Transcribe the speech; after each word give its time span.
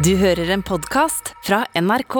Du 0.00 0.14
hører 0.16 0.48
en 0.48 0.62
podkast 0.64 1.34
fra 1.44 1.66
NRK. 1.76 2.14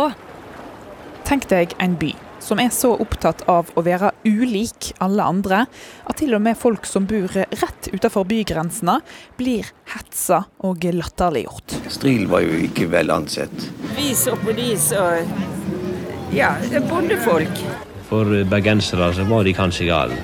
Tenk 1.24 1.46
deg 1.48 1.70
en 1.80 1.94
by 1.96 2.10
som 2.44 2.60
er 2.60 2.68
så 2.76 2.90
opptatt 3.00 3.40
av 3.48 3.70
å 3.72 3.84
være 3.86 4.10
ulik 4.26 4.90
alle 5.00 5.24
andre, 5.24 5.62
at 6.04 6.20
til 6.20 6.36
og 6.36 6.42
med 6.44 6.58
folk 6.60 6.84
som 6.84 7.06
bor 7.08 7.32
rett 7.32 7.88
utenfor 7.88 8.28
bygrensene, 8.28 8.98
blir 9.40 9.72
hetsa 9.94 10.42
og 10.60 10.84
latterliggjort. 10.84 11.78
Stril 11.96 12.28
var 12.28 12.44
jo 12.44 12.60
ikke 12.68 12.90
vel 12.92 13.14
ansett. 13.16 13.68
Vis 13.96 14.26
og 14.28 14.44
polis 14.44 14.90
og 15.00 16.36
Ja, 16.36 16.52
bondefolk. 16.92 17.64
For 18.12 18.44
bergensere 18.52 19.08
så 19.16 19.24
var 19.24 19.48
de 19.48 19.56
kanskje 19.56 19.88
gale. 19.88 20.20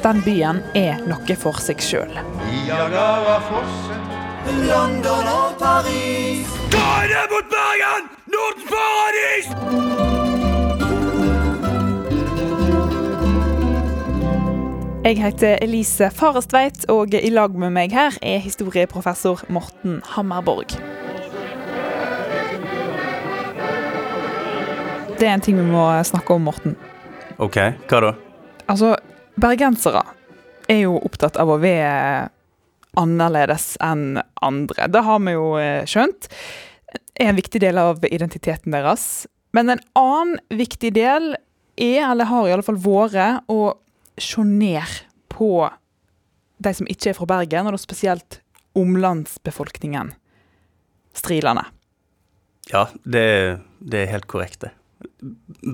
Den 0.00 0.24
byen 0.24 0.64
er 0.72 1.04
noe 1.04 1.36
for 1.36 1.60
seg 1.60 1.84
sjøl. 1.84 2.16
London 4.46 5.26
og 5.38 5.50
Paris. 5.58 6.46
Ta 6.72 6.88
det 7.10 7.24
mot 7.32 7.46
Bergen! 7.54 8.02
Nordens 8.34 8.66
paradis! 8.72 9.46
Jeg 15.04 15.18
heter 15.20 15.58
Elise 15.62 16.10
Farestveit, 16.10 16.84
og 16.88 17.14
i 17.14 17.28
lag 17.28 17.56
med 17.60 17.74
meg 17.76 17.92
her 17.92 18.16
er 18.22 18.38
historieprofessor 18.40 19.44
Morten 19.52 20.00
Hammerborg. 20.14 20.76
Det 25.18 25.28
er 25.28 25.34
en 25.34 25.44
ting 25.44 25.56
vi 25.60 25.66
må 25.68 25.84
snakke 26.04 26.34
om, 26.34 26.48
Morten. 26.48 26.76
OK, 27.38 27.58
hva 27.88 28.00
da? 28.00 28.14
Altså, 28.68 28.94
bergensere 29.40 30.02
er 30.68 30.86
jo 30.86 30.96
opptatt 31.04 31.36
av 31.40 31.52
å 31.52 31.60
være 31.60 32.30
annerledes 33.00 33.74
enn 33.82 34.20
andre. 34.44 34.88
Det 34.90 35.02
har 35.06 35.22
vi 35.24 35.34
jo 35.36 35.54
eh, 35.60 35.86
skjønt. 35.88 36.28
er 37.18 37.30
en 37.30 37.38
viktig 37.38 37.60
del 37.62 37.78
av 37.78 38.04
identiteten 38.04 38.74
deres. 38.74 39.26
Men 39.54 39.70
en 39.70 39.82
annen 39.98 40.38
viktig 40.50 40.92
del 40.96 41.34
er, 41.76 42.10
eller 42.10 42.30
har 42.30 42.48
i 42.48 42.54
alle 42.54 42.66
fall 42.66 42.80
vært, 42.80 43.44
å 43.50 43.74
se 44.18 44.42
ned 44.46 44.98
på 45.30 45.68
de 46.64 46.72
som 46.74 46.88
ikke 46.90 47.10
er 47.10 47.18
fra 47.18 47.28
Bergen, 47.36 47.66
og 47.66 47.74
da 47.74 47.82
spesielt 47.82 48.40
omlandsbefolkningen. 48.78 50.14
Strilene. 51.14 51.66
Ja, 52.70 52.88
det, 53.04 53.60
det 53.78 54.04
er 54.04 54.14
helt 54.14 54.26
korrekt, 54.30 54.64
det. 54.64 54.72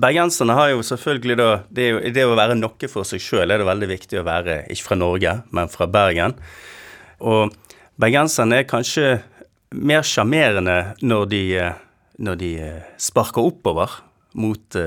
Bergenserne 0.01 0.57
har 0.57 0.73
jo 0.73 0.81
selvfølgelig 0.83 1.35
da 1.39 1.45
Det, 1.71 1.85
det 2.11 2.25
å 2.27 2.33
være 2.35 2.57
noe 2.57 2.89
for 2.91 3.07
seg 3.07 3.21
sjøl 3.23 3.53
er 3.53 3.61
det 3.61 3.67
veldig 3.67 3.87
viktig 3.93 4.19
å 4.19 4.25
være, 4.27 4.57
ikke 4.73 4.89
fra 4.89 4.97
Norge, 4.99 5.35
men 5.55 5.71
fra 5.71 5.87
Bergen. 5.87 6.35
Og 7.21 7.53
bergenserne 8.01 8.61
er 8.61 8.69
kanskje 8.69 9.21
mer 9.71 10.03
sjarmerende 10.05 10.77
når, 11.05 11.25
de, 11.31 11.43
når 12.19 12.39
de 12.41 12.51
sparker 12.99 13.45
oppover 13.51 14.01
mot, 14.33 14.77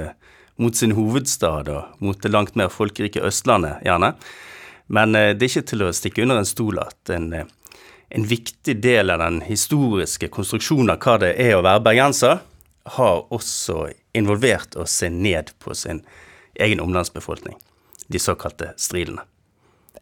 mot 0.60 0.76
sin 0.76 0.96
hovedstad 0.98 1.70
og 1.72 2.04
mot 2.04 2.20
det 2.20 2.32
langt 2.32 2.58
mer 2.58 2.72
folkerike 2.72 3.22
Østlandet, 3.24 3.80
gjerne. 3.86 4.14
Men 4.92 5.14
det 5.14 5.38
er 5.38 5.48
ikke 5.48 5.68
til 5.70 5.86
å 5.86 5.92
stikke 5.96 6.24
under 6.26 6.42
en 6.42 6.48
stol 6.48 6.82
at 6.82 7.12
en, 7.14 7.30
en 8.14 8.26
viktig 8.28 8.76
del 8.84 9.14
av 9.14 9.22
den 9.24 9.40
historiske 9.46 10.28
konstruksjonen 10.34 10.92
av 10.92 11.00
hva 11.00 11.16
det 11.22 11.32
er 11.40 11.56
å 11.56 11.64
være 11.64 11.84
bergenser, 11.86 12.42
har 12.84 13.22
også 13.32 13.88
involvert 14.16 14.76
å 14.76 14.84
se 14.88 15.08
ned 15.08 15.54
på 15.64 15.74
sin 15.74 16.02
egen 16.60 16.82
omlandsbefolkning, 16.84 17.56
de 18.06 18.20
såkalte 18.20 18.74
strilene. 18.76 19.24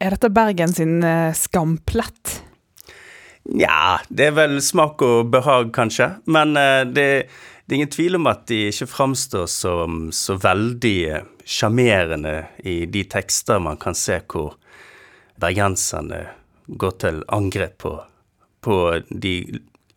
Er 0.02 0.16
dette 0.16 0.32
Bergen 0.34 0.72
sin 0.74 0.96
skamplett? 1.38 2.40
Nja, 3.54 4.00
det 4.10 4.30
er 4.30 4.34
vel 4.34 4.56
smak 4.62 5.02
og 5.06 5.30
behag, 5.30 5.70
kanskje. 5.74 6.08
Men 6.26 6.56
det, 6.90 7.06
det 7.64 7.74
er 7.74 7.78
ingen 7.78 7.92
tvil 7.94 8.18
om 8.18 8.26
at 8.30 8.42
de 8.50 8.64
ikke 8.72 8.90
framstår 8.90 9.46
som 9.50 10.08
så 10.14 10.34
veldig 10.42 11.22
sjarmerende 11.46 12.34
i 12.66 12.82
de 12.90 13.04
tekster 13.10 13.62
man 13.62 13.78
kan 13.82 13.94
se 13.98 14.18
hvor 14.26 14.56
bergenserne 15.42 16.24
går 16.66 16.98
til 17.02 17.22
angrep 17.32 17.78
på, 17.82 17.94
på 18.62 18.78
de 19.08 19.34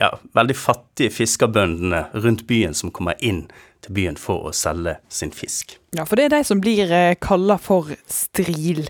ja, 0.01 0.11
veldig 0.35 0.55
fattige 0.59 1.13
fiskerbøndene 1.13 2.05
rundt 2.23 2.45
byen 2.49 2.75
som 2.75 2.91
kommer 2.95 3.19
inn 3.23 3.45
til 3.85 3.95
byen 3.95 4.17
for 4.19 4.49
å 4.49 4.53
selge 4.55 4.97
sin 5.13 5.33
fisk. 5.35 5.77
Ja, 5.95 6.05
for 6.07 6.19
det 6.19 6.27
er 6.27 6.37
de 6.37 6.47
som 6.47 6.61
blir 6.63 6.91
kalla 7.23 7.57
for 7.61 7.93
stril. 8.11 8.87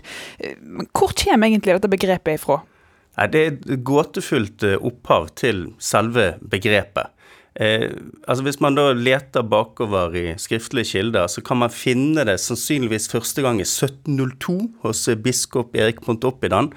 Hvor 0.96 1.14
kommer 1.14 1.50
egentlig 1.50 1.76
dette 1.76 1.92
begrepet 1.92 2.40
ifra? 2.40 2.62
Nei, 3.16 3.26
Det 3.32 3.40
er 3.40 3.52
et 3.52 3.84
gåtefullt 3.84 4.64
opphav 4.80 5.30
til 5.38 5.70
selve 5.78 6.34
begrepet. 6.40 7.12
Eh, 7.56 7.88
altså 8.28 8.44
Hvis 8.44 8.60
man 8.60 8.76
da 8.76 8.90
leter 8.92 9.42
bakover 9.42 10.12
i 10.14 10.26
skriftlige 10.36 10.90
kilder, 10.98 11.26
så 11.26 11.40
kan 11.40 11.56
man 11.62 11.72
finne 11.72 12.26
det 12.28 12.36
sannsynligvis 12.40 13.08
første 13.08 13.42
gang 13.42 13.60
i 13.60 13.64
1702 13.64 14.58
hos 14.82 15.08
biskop 15.24 15.76
Erik 15.76 16.02
Pontoppidan 16.04 16.72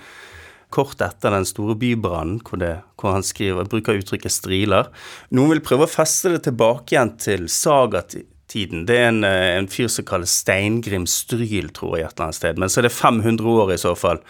kort 0.74 1.02
etter 1.02 1.34
den 1.34 1.48
store 1.50 1.76
bybrannen, 1.80 2.42
hvor, 2.46 2.62
hvor, 3.00 3.16
han 3.16 3.26
skriver, 3.26 3.70
bruker 3.70 3.98
uttrykket 4.00 4.34
'striler'. 4.34 4.92
Noen 5.34 5.56
vil 5.56 5.66
prøve 5.66 5.88
å 5.88 5.92
feste 5.92 6.34
det 6.36 6.44
tilbake 6.46 6.94
igjen 6.94 7.16
til 7.22 7.48
sagatiden. 7.50 8.86
Det 8.86 8.98
er 8.98 9.10
en, 9.10 9.24
en 9.26 9.70
fyr 9.72 9.90
som 9.90 10.06
kalles 10.06 10.38
Steingrim 10.44 11.08
Stryl, 11.10 11.72
tror 11.74 11.98
jeg, 11.98 12.08
et 12.08 12.16
eller 12.16 12.30
annet 12.30 12.40
sted. 12.40 12.62
Men 12.62 12.70
så 12.70 12.82
er 12.82 12.90
det 12.90 12.96
500 12.96 13.52
år 13.66 13.74
i 13.74 13.82
så 13.82 13.96
fall 13.98 14.24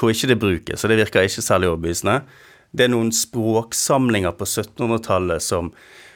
hvor 0.00 0.14
ikke 0.14 0.30
det 0.30 0.40
brukes, 0.40 0.80
så 0.80 0.88
det 0.88 0.96
virker 0.96 1.26
ikke 1.28 1.44
særlig 1.44 1.68
overbevisende. 1.68 2.22
Det 2.72 2.86
er 2.86 2.92
noen 2.92 3.10
språksamlinger 3.12 4.32
på 4.38 4.46
1700-tallet 4.46 5.44
som, 5.44 5.72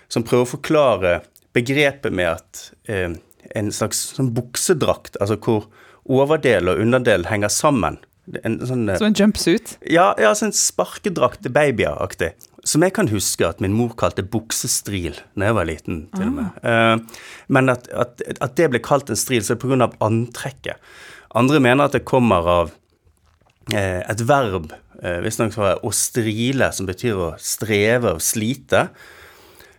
som, 0.08 0.25
prøver 0.25 0.46
å 0.46 0.52
forklare 0.54 1.14
begrepet 1.56 2.14
med 2.14 2.31
at 2.31 2.62
eh, 2.88 3.16
en 3.58 3.72
slags 3.75 4.00
sånn 4.16 4.32
buksedrakt, 4.36 5.19
altså 5.20 5.36
hvor 5.36 5.66
overdel 6.04 6.70
og 6.70 6.81
underdel 6.81 7.28
henger 7.28 7.52
sammen, 7.52 7.98
en 8.43 8.57
sånn, 8.65 8.89
Som 8.97 9.11
en 9.11 9.17
jumpsuit? 9.19 9.77
Ja, 9.91 10.12
ja 10.21 10.33
sånn 10.37 10.55
sparkedrakt 10.57 11.47
babyer-aktig. 11.53 12.33
Som 12.65 12.85
jeg 12.87 12.95
kan 12.97 13.11
huske 13.12 13.45
at 13.47 13.61
min 13.61 13.75
mor 13.77 13.93
kalte 14.01 14.25
buksestril 14.25 15.19
da 15.37 15.51
jeg 15.51 15.57
var 15.59 15.69
liten, 15.69 15.99
til 16.15 16.31
og 16.31 16.39
med. 16.39 16.62
Ah. 16.62 16.95
Uh, 16.97 17.27
men 17.53 17.73
at, 17.73 17.91
at, 17.93 18.25
at, 18.39 18.55
det 18.57 18.71
ble 18.73 18.81
kalt 18.85 19.12
en 19.12 19.21
stril, 19.21 19.45
så 19.45 19.55
er 19.55 19.61
det 19.61 19.67
pga. 19.67 19.91
antrekket. 20.05 20.95
Andre 21.37 21.61
mener 21.61 21.91
at 21.91 21.99
det 21.99 22.07
kommer 22.09 22.49
av 22.49 22.73
uh, 22.73 24.01
et 24.01 24.25
verb, 24.25 24.73
uh, 25.03 25.19
visstnok 25.25 25.59
å 25.61 25.93
strile, 25.93 26.71
som 26.73 26.89
betyr 26.89 27.21
å 27.21 27.35
streve 27.37 28.17
og 28.17 28.25
slite. 28.25 28.87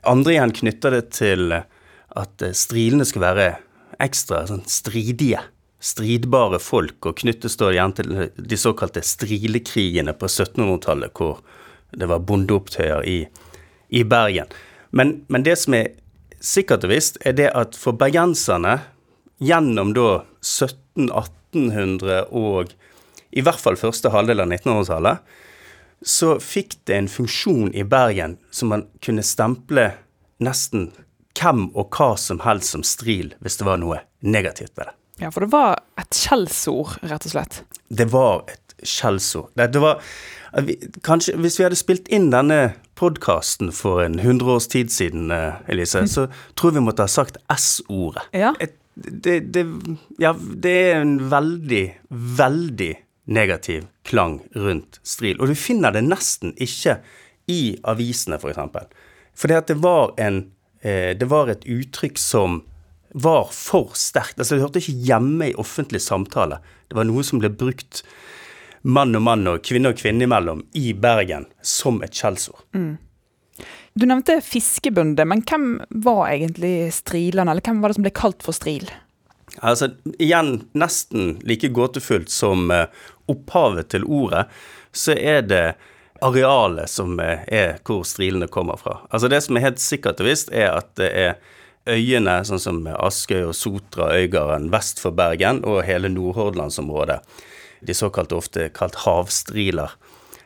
Andre 0.06 0.38
igjen 0.38 0.54
knytter 0.62 1.00
det 1.00 1.06
til 1.18 1.58
at 2.16 2.46
strilene 2.56 3.08
skal 3.10 3.26
være 3.26 3.50
ekstra 4.06 4.46
sånn 4.46 4.66
stridige 4.70 5.42
stridbare 5.85 6.59
folk, 6.63 6.97
og 7.06 7.19
knyttes 7.22 7.57
da 7.59 7.69
igjen 7.73 7.94
til 7.97 8.16
de 8.35 8.57
såkalte 8.57 9.03
strilekrigene 9.06 10.16
på 10.18 10.29
1700-tallet, 10.29 11.13
hvor 11.13 11.44
det 11.96 12.09
var 12.09 12.23
bondeopptøyer 12.25 13.06
i, 13.06 13.19
i 13.94 14.03
Bergen. 14.03 14.50
Men, 14.96 15.22
men, 15.28 15.46
det 15.46 15.57
som 15.62 15.78
er 15.78 15.94
sikkert 16.41 16.88
og 16.88 16.94
visst, 16.94 17.19
er 17.25 17.38
det 17.38 17.51
at 17.53 17.78
for 17.78 17.97
bergenserne, 18.00 18.79
gjennom 19.44 19.91
da 19.96 20.23
1700-1800 20.40 22.31
og 22.31 22.72
i 23.35 23.44
hvert 23.44 23.59
fall 23.59 23.75
første 23.75 24.13
halvdel 24.13 24.46
av 24.46 24.47
1900-tallet, 24.47 25.34
så 26.06 26.35
fikk 26.40 26.78
det 26.88 26.96
en 26.97 27.12
funksjon 27.12 27.73
i 27.75 27.84
Bergen 27.88 28.38
som 28.53 28.72
man 28.72 28.85
kunne 29.03 29.25
stemple 29.25 29.90
nesten 30.44 30.91
hvem 31.35 31.67
og 31.75 31.96
hva 31.96 32.13
som 32.19 32.40
helst 32.46 32.75
som 32.75 32.84
stril, 32.88 33.34
hvis 33.44 33.59
det 33.59 33.67
var 33.67 33.81
noe 33.81 34.00
negativt 34.23 34.72
ved 34.78 34.88
det. 34.88 34.96
Ja, 35.22 35.31
for 35.31 35.46
det 35.46 35.52
var 35.53 35.80
et 36.00 36.16
skjellsord, 36.16 36.98
rett 37.08 37.28
og 37.28 37.31
slett. 37.31 37.62
Det 37.88 38.08
var 38.12 38.44
et 38.52 38.76
skjellsord. 38.84 39.52
Det, 39.56 39.80
var 39.80 40.02
Kanskje 41.03 41.36
Hvis 41.40 41.59
vi 41.59 41.66
hadde 41.66 41.80
spilt 41.80 42.09
inn 42.14 42.30
denne 42.34 42.76
podkasten 42.96 43.74
for 43.76 44.03
en 44.06 44.22
hundre 44.24 44.56
års 44.56 44.70
tid 44.72 44.92
siden, 44.94 45.32
Elise, 45.72 46.06
så 46.08 46.28
tror 46.56 46.72
jeg 46.72 46.79
vi 46.79 46.85
måtte 46.85 47.08
ha 47.08 47.12
sagt 47.12 47.40
S-ordet. 47.52 48.23
Ja. 48.32 48.53
Det, 48.96 49.40
det, 49.52 49.66
ja, 50.23 50.32
det 50.35 50.76
er 50.94 51.02
en 51.02 51.17
veldig, 51.32 51.84
veldig 52.40 52.94
negativ 53.35 53.90
klang 54.08 54.38
rundt 54.56 55.02
stril. 55.03 55.41
Og 55.41 55.52
du 55.52 55.58
finner 55.59 55.91
det 55.91 56.06
nesten 56.08 56.53
ikke 56.56 57.02
i 57.52 57.76
avisene, 57.84 58.40
f.eks. 58.40 58.62
For. 58.72 58.88
Fordi 59.35 59.58
at 59.59 59.72
det 59.72 59.82
var 59.84 60.14
en 60.17 60.46
Det 60.85 61.26
var 61.26 61.50
et 61.50 61.64
uttrykk 61.66 62.20
som 62.22 62.59
var 63.16 63.47
for 63.56 63.94
sterkt. 63.96 64.35
Altså, 64.40 64.58
det 64.58 64.66
hørte 64.66 64.82
ikke 64.82 65.00
hjemme 65.08 65.50
i 65.52 65.58
offentlig 65.62 66.02
samtale. 66.03 66.59
Det 66.90 66.97
var 66.97 67.08
noe 67.08 67.23
som 67.23 67.40
ble 67.40 67.47
brukt 67.53 68.03
mann 68.84 69.16
og 69.16 69.23
mann 69.23 69.47
og 69.47 69.64
kvinne 69.66 69.94
og 69.94 70.02
kvinne 70.02 70.28
imellom 70.28 70.66
i 70.76 70.91
Bergen 70.94 71.47
som 71.64 72.02
et 72.03 72.14
skjellsord. 72.16 72.66
Mm. 72.76 72.97
Du 73.96 74.03
nevnte 74.03 74.41
fiskebønder, 74.44 75.28
men 75.32 75.46
hvem 75.47 75.70
var 76.03 76.28
egentlig 76.34 76.91
strilene, 76.94 77.47
eller 77.53 77.64
hvem 77.64 77.79
var 77.79 77.94
det 77.94 77.97
som 78.02 78.06
ble 78.06 78.16
kalt 78.20 78.44
for 78.44 78.58
stril? 78.58 78.91
Altså, 79.64 79.94
igjen 80.20 80.66
nesten 80.76 81.38
like 81.47 81.72
gåtefullt 81.72 82.34
som 82.34 82.67
uh, 82.67 82.90
opphavet 83.32 83.94
til 83.96 84.03
ordet, 84.03 84.50
så 84.91 85.16
er 85.16 85.47
det 85.47 85.66
arealet 86.23 86.91
som 86.91 87.16
eh, 87.20 87.44
er 87.47 87.78
hvor 87.88 88.03
strilene 88.08 88.47
kommer 88.52 88.79
fra. 88.79 89.00
Altså 89.09 89.32
Det 89.32 89.41
som 89.44 89.58
er 89.58 89.70
helt 89.70 89.84
sikkert 89.84 90.20
og 90.23 90.28
visst, 90.29 90.52
er 90.52 90.72
at 90.76 90.91
det 91.00 91.12
er 91.12 91.35
øyene 91.90 92.40
sånn 92.47 92.61
som 92.61 92.82
Askøy 92.90 93.49
og 93.49 93.55
Sotra, 93.58 94.11
Øygarden 94.17 94.72
vest 94.73 95.02
for 95.02 95.16
Bergen 95.16 95.64
og 95.67 95.84
hele 95.87 96.09
Nordhordlandsområdet, 96.14 97.20
de 97.85 97.93
såkalte 97.93 98.37
ofte 98.37 98.70
kalt 98.73 99.03
havstriler, 99.03 99.93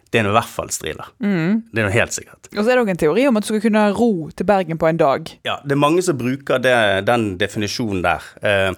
det 0.10 0.20
er 0.20 0.26
nå 0.26 0.32
i 0.32 0.38
hvert 0.40 0.50
fall 0.50 0.72
striler. 0.74 1.10
Det 1.22 1.82
er 1.82 1.86
noe 1.86 1.94
helt 1.94 2.16
sikkert. 2.16 2.48
Og 2.56 2.64
så 2.64 2.72
er 2.72 2.80
det 2.80 2.82
òg 2.82 2.92
en 2.96 3.02
teori 3.04 3.28
om 3.30 3.38
at 3.38 3.46
du 3.46 3.52
skal 3.52 3.62
kunne 3.62 3.84
ro 3.94 4.12
til 4.34 4.48
Bergen 4.50 4.80
på 4.82 4.88
en 4.90 4.98
dag. 4.98 5.30
Ja, 5.46 5.60
det 5.62 5.76
er 5.76 5.82
mange 5.84 6.02
som 6.06 6.18
bruker 6.18 6.62
det, 6.64 6.74
den 7.06 7.36
definisjonen 7.42 8.02
der. 8.06 8.26
Eh, 8.42 8.72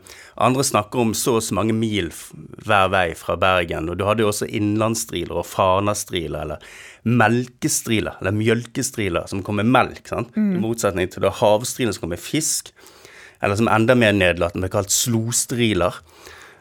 andre 0.44 0.66
snakker 0.68 1.06
om 1.06 1.14
så 1.16 1.38
og 1.40 1.46
så 1.46 1.56
mange 1.56 1.76
mil 1.78 2.12
hver 2.12 2.92
vei 2.92 3.06
fra 3.16 3.38
Bergen, 3.40 3.88
og 3.88 4.00
du 4.00 4.06
hadde 4.10 4.26
jo 4.26 4.32
også 4.34 4.50
innlandsstriler 4.52 5.40
og 5.40 5.48
fanastriler, 5.48 6.44
eller 6.44 6.72
melkestriler, 7.08 8.20
eller 8.20 8.36
mjølkestriler, 8.36 9.32
som 9.32 9.44
kom 9.46 9.62
med 9.62 9.72
melk, 9.72 10.04
sant? 10.12 10.36
i 10.36 10.62
motsetning 10.62 11.10
til 11.14 11.32
havstriler 11.40 11.96
som 11.96 12.06
kom 12.06 12.14
med 12.14 12.22
fisk, 12.22 12.74
eller 13.42 13.58
som 13.58 13.72
enda 13.72 13.96
mer 13.98 14.14
nedlatende 14.14 14.68
ble 14.68 14.76
kalt 14.76 14.94
slostriler. 14.94 16.04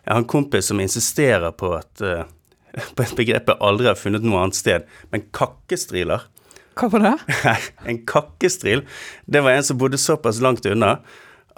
Jeg 0.04 0.14
har 0.14 0.22
en 0.22 0.30
kompis 0.30 0.70
som 0.70 0.80
insisterer 0.80 1.52
på 1.58 1.74
at 1.76 2.06
eh, 2.06 2.28
på 2.96 3.06
et 3.06 3.16
begrep 3.18 3.50
jeg 3.50 3.62
aldri 3.70 3.90
har 3.90 3.98
funnet 3.98 4.26
noe 4.26 4.44
annet 4.44 4.58
sted, 4.58 4.86
men 5.14 5.26
kakkestriler. 5.36 6.28
Hva 6.78 6.90
var 6.92 7.06
det? 7.06 7.16
En 7.90 7.98
kakkestril, 8.08 8.86
det 9.26 9.42
var 9.44 9.56
en 9.56 9.66
som 9.66 9.80
bodde 9.80 10.00
såpass 10.00 10.40
langt 10.44 10.66
unna 10.68 10.98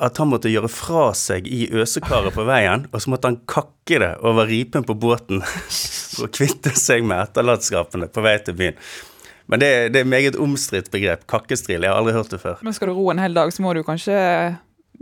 at 0.02 0.18
han 0.18 0.30
måtte 0.32 0.50
gjøre 0.50 0.70
fra 0.72 1.10
seg 1.14 1.46
i 1.46 1.66
øsekaret 1.78 2.34
på 2.34 2.46
veien, 2.48 2.88
og 2.90 3.02
så 3.02 3.12
måtte 3.12 3.28
han 3.30 3.38
kakke 3.50 4.00
det 4.02 4.12
over 4.24 4.48
ripen 4.50 4.86
på 4.88 4.96
båten 4.98 5.42
for 6.16 6.26
å 6.26 6.32
kvitte 6.32 6.72
seg 6.78 7.06
med 7.06 7.20
etterlatenskapene 7.28 8.08
på 8.10 8.24
vei 8.24 8.36
til 8.42 8.56
byen. 8.58 8.80
Men 9.52 9.60
det, 9.60 9.68
det 9.92 10.00
er 10.00 10.06
et 10.06 10.08
meget 10.08 10.36
omstridt 10.40 10.88
begrep. 10.94 11.26
Kakkestril. 11.28 11.82
Jeg 11.82 11.90
har 11.90 11.98
aldri 12.00 12.14
hørt 12.16 12.30
det 12.32 12.38
før. 12.40 12.60
Men 12.64 12.74
skal 12.76 12.88
du 12.88 12.94
ro 12.96 13.10
en 13.12 13.20
hel 13.20 13.34
dag, 13.36 13.50
så 13.52 13.64
må 13.64 13.74
du 13.76 13.82
kanskje 13.84 14.14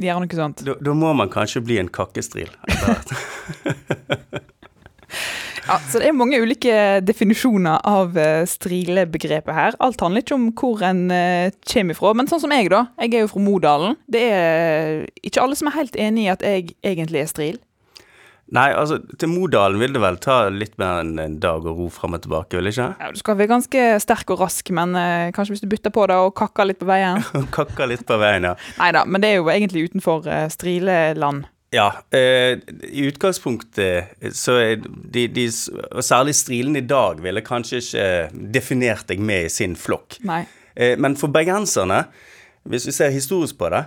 gjøre 0.00 0.24
noe 0.24 0.38
sånt. 0.40 0.64
Da, 0.66 0.74
da 0.80 0.94
må 0.96 1.12
man 1.14 1.30
kanskje 1.30 1.62
bli 1.64 1.76
en 1.78 1.90
kakkestril. 1.92 2.50
etter 2.66 2.86
hvert. 2.88 3.14
Ja, 5.70 5.76
så 5.86 6.00
det 6.02 6.08
er 6.08 6.14
mange 6.18 6.38
ulike 6.42 6.72
definisjoner 7.06 7.84
av 7.86 8.16
uh, 8.18 8.42
strilebegrepet 8.50 9.54
her. 9.54 9.76
Alt 9.78 10.02
handler 10.02 10.24
ikke 10.24 10.34
om 10.34 10.48
hvor 10.58 10.80
en 10.82 11.04
eh, 11.14 11.52
kommer 11.62 11.94
ifra. 11.94 12.10
Men 12.18 12.26
sånn 12.26 12.42
som 12.42 12.50
jeg, 12.50 12.72
da. 12.72 12.88
Jeg 12.98 13.14
er 13.14 13.22
jo 13.22 13.28
fra 13.30 13.42
Modalen. 13.44 13.94
Det 14.10 14.22
er 14.34 15.04
ikke 15.22 15.44
alle 15.44 15.58
som 15.60 15.70
er 15.70 15.76
helt 15.76 15.94
enig 15.94 16.24
i 16.24 16.32
at 16.32 16.42
jeg 16.42 16.72
egentlig 16.82 17.22
er 17.22 17.30
stril. 17.30 17.60
Nei, 18.50 18.66
altså, 18.74 18.98
til 19.22 19.30
Modalen 19.30 19.78
vil 19.78 19.94
det 19.94 20.02
vel 20.02 20.18
ta 20.18 20.40
litt 20.50 20.74
mer 20.82 21.04
enn 21.04 21.14
en 21.22 21.38
dag 21.38 21.62
å 21.62 21.76
ro 21.76 21.86
fram 21.94 22.18
og 22.18 22.24
tilbake, 22.24 22.58
vil 22.58 22.66
det 22.66 22.74
ikke? 22.74 22.88
Ja, 22.98 23.12
du 23.14 23.22
skal 23.22 23.38
være 23.38 23.52
ganske 23.52 23.86
sterk 24.02 24.34
og 24.34 24.42
rask, 24.42 24.74
men 24.74 24.98
eh, 24.98 25.30
kanskje 25.36 25.54
hvis 25.54 25.62
du 25.62 25.70
bytter 25.70 25.94
på 25.94 26.08
det 26.10 26.18
og 26.18 26.34
kakker 26.40 26.66
litt 26.66 26.82
på 26.82 26.90
veien. 26.90 27.22
kakker 27.60 27.92
litt 27.92 28.02
på 28.10 28.18
veien, 28.18 28.50
ja. 28.50 28.56
Nei 28.82 28.90
da, 28.98 29.06
men 29.06 29.22
det 29.22 29.30
er 29.30 29.38
jo 29.38 29.54
egentlig 29.54 29.86
utenfor 29.92 30.26
uh, 30.26 30.48
strileland. 30.50 31.46
Ja, 31.70 31.92
eh, 32.10 32.58
i 32.82 33.04
utgangspunktet 33.06 34.34
så 34.34 34.56
er 34.58 34.80
de, 34.82 35.28
de 35.30 35.44
og 35.92 36.02
Særlig 36.02 36.34
strilen 36.34 36.74
i 36.78 36.82
dag 36.82 37.20
ville 37.22 37.44
kanskje 37.46 37.78
ikke 37.78 38.06
definert 38.56 39.06
deg 39.10 39.22
med 39.22 39.46
i 39.46 39.52
sin 39.54 39.76
flokk. 39.78 40.18
Eh, 40.74 40.96
men 40.98 41.14
for 41.18 41.30
bergenserne, 41.30 42.04
hvis 42.66 42.88
vi 42.90 42.96
ser 42.96 43.14
historisk 43.14 43.60
på 43.60 43.70
det, 43.70 43.84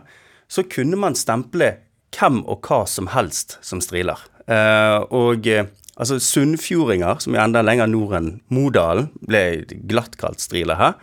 så 0.48 0.64
kunne 0.64 1.00
man 1.00 1.18
stemple 1.20 1.74
hvem 2.14 2.44
og 2.48 2.64
hva 2.68 2.84
som 2.88 3.12
helst 3.12 3.58
som 3.66 3.82
striler. 3.84 4.22
Eh, 4.48 5.00
og 5.12 5.48
eh, 5.52 5.68
altså 5.98 6.22
sunnfjordinger, 6.24 7.20
som 7.24 7.36
er 7.36 7.44
enda 7.44 7.64
lenger 7.66 7.92
nord 7.92 8.18
enn 8.20 8.34
Modalen, 8.54 9.12
ble 9.28 9.64
glatt 9.90 10.16
kalt 10.22 10.44
striler 10.44 10.80
her. 10.80 10.96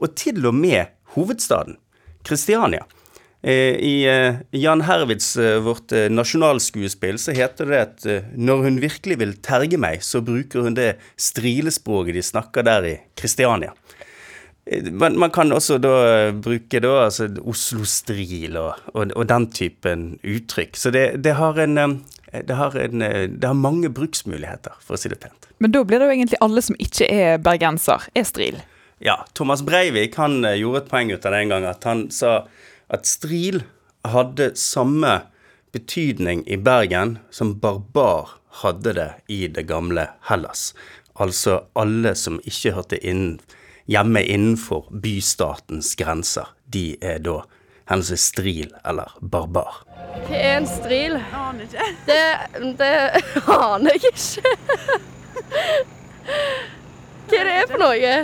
Og 0.00 0.12
til 0.20 0.44
og 0.48 0.56
med 0.56 0.92
hovedstaden, 1.16 1.78
Kristiania. 2.28 2.84
Eh, 3.42 3.76
I 3.80 3.94
eh, 4.04 4.34
Jan 4.52 4.82
Hervids 4.84 5.36
eh, 5.40 5.56
vårt 5.64 5.94
nasjonalskuespill 6.12 7.16
så 7.18 7.32
heter 7.32 7.70
det 7.70 7.78
at 7.80 8.04
når 8.36 8.66
hun 8.66 8.80
virkelig 8.82 9.16
vil 9.22 9.32
terge 9.40 9.78
meg, 9.80 10.02
så 10.04 10.20
bruker 10.20 10.66
hun 10.66 10.76
det 10.76 10.98
strilespråket 11.16 12.18
de 12.18 12.24
snakker 12.26 12.66
der 12.68 12.88
i 12.90 12.94
Kristiania. 13.16 13.72
Eh, 14.68 14.92
Man, 14.92 15.16
man 15.18 15.32
kan 15.32 15.52
også 15.56 15.78
da 15.80 15.94
bruke 16.36 16.82
da 16.84 17.06
altså 17.06 17.30
Oslo-stril 17.40 18.60
og, 18.60 18.76
og, 18.92 19.16
og 19.16 19.26
den 19.26 19.48
typen 19.56 20.18
uttrykk. 20.20 20.76
Så 20.76 20.92
det, 20.92 21.24
det, 21.24 21.32
har 21.40 21.56
en, 21.64 22.02
det, 22.30 22.54
har 22.54 22.76
en, 22.76 23.00
det 23.40 23.46
har 23.46 23.56
mange 23.56 23.88
bruksmuligheter, 23.88 24.76
for 24.84 24.94
å 24.94 25.00
si 25.00 25.08
det 25.08 25.18
pent. 25.24 25.48
Men 25.58 25.72
da 25.72 25.80
blir 25.82 25.98
det 25.98 26.10
jo 26.10 26.18
egentlig 26.18 26.42
alle 26.44 26.62
som 26.62 26.76
ikke 26.78 27.08
er 27.08 27.40
bergenser, 27.40 28.04
er 28.14 28.28
stril. 28.28 28.60
Ja, 29.00 29.22
Thomas 29.32 29.64
Breivik 29.64 30.20
han 30.20 30.44
gjorde 30.44 30.84
et 30.84 30.90
poeng 30.92 31.08
ut 31.08 31.24
av 31.24 31.32
det 31.32 31.40
en 31.40 31.54
gang, 31.56 31.64
at 31.64 31.88
han 31.88 32.10
sa 32.12 32.42
at 32.90 33.06
stril 33.06 33.62
hadde 34.04 34.52
samme 34.58 35.20
betydning 35.72 36.42
i 36.48 36.56
Bergen 36.56 37.18
som 37.30 37.54
barbar 37.62 38.28
hadde 38.62 38.92
det 38.92 39.10
i 39.26 39.46
det 39.48 39.62
gamle 39.70 40.08
Hellas. 40.28 40.74
Altså 41.14 41.60
alle 41.78 42.14
som 42.18 42.40
ikke 42.44 42.74
hørte 42.74 42.98
inn, 43.06 43.38
hjemme 43.90 44.22
innenfor 44.24 44.88
bystatens 44.90 45.94
grenser. 45.98 46.50
De 46.66 46.96
er 47.02 47.22
da 47.22 47.42
henholdsvis 47.90 48.26
stril 48.32 48.74
eller 48.86 49.14
barbar. 49.20 49.82
Hva 50.26 50.36
er 50.36 50.56
en 50.58 50.68
stril? 50.68 51.18
Aner 51.34 51.66
ikke. 51.66 51.88
Det, 52.10 52.22
det 52.78 52.92
aner 53.46 53.94
jeg 53.94 54.10
ikke. 54.10 54.54
Hva 57.30 57.38
er 57.38 57.50
det 57.50 57.58
for 57.70 57.82
noe? 57.82 58.14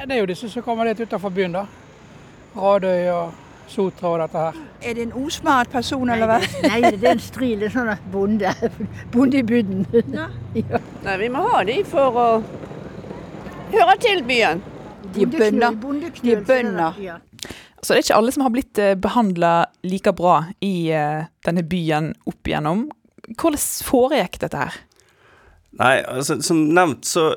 Det 0.00 0.16
er 0.16 0.18
jo 0.20 0.28
disse 0.28 0.48
som 0.52 0.64
kommer 0.64 0.88
litt 0.88 1.00
utenfor 1.00 1.32
byen, 1.32 1.56
da. 1.56 1.64
Radøy 2.56 3.08
og 3.12 3.49
Sotra 3.70 4.10
og 4.10 4.18
dette 4.24 4.42
her. 4.42 4.58
Er 4.82 4.96
det 4.98 5.04
en 5.06 5.14
osmart 5.20 5.70
person, 5.70 6.10
eller 6.10 6.26
hva? 6.26 6.38
Nei, 6.66 6.80
det 6.90 7.04
er 7.04 7.14
en 7.14 7.22
stril, 7.22 7.62
en 7.66 7.74
sånn 7.74 7.90
bonde. 8.12 8.52
Bonde 9.14 9.40
i 9.40 9.46
budden. 9.46 9.86
Ja. 10.10 10.26
Nei, 11.04 11.16
vi 11.22 11.30
må 11.32 11.44
ha 11.52 11.62
de 11.68 11.78
for 11.86 12.18
å 12.18 12.28
høre 13.70 13.96
til 14.02 14.24
byen. 14.26 14.62
De 15.14 15.26
er 15.26 15.32
bønder. 15.32 15.78
De 16.20 16.34
er 16.34 16.42
bønder. 16.46 16.98
Ja. 17.02 17.18
Så 17.80 17.94
det 17.94 18.00
er 18.00 18.04
ikke 18.04 18.18
alle 18.18 18.34
som 18.34 18.44
har 18.44 18.52
blitt 18.52 18.80
behandla 19.00 19.52
like 19.86 20.12
bra 20.18 20.42
i 20.60 20.90
eh, 20.92 21.22
denne 21.46 21.64
byen 21.64 22.12
opp 22.28 22.50
igjennom. 22.50 22.88
Hvordan 23.30 23.62
foregikk 23.86 24.40
dette 24.42 24.66
her? 24.66 24.80
Nei, 25.78 26.00
altså 26.02 26.40
som 26.42 26.64
nevnt 26.74 27.06
så, 27.08 27.30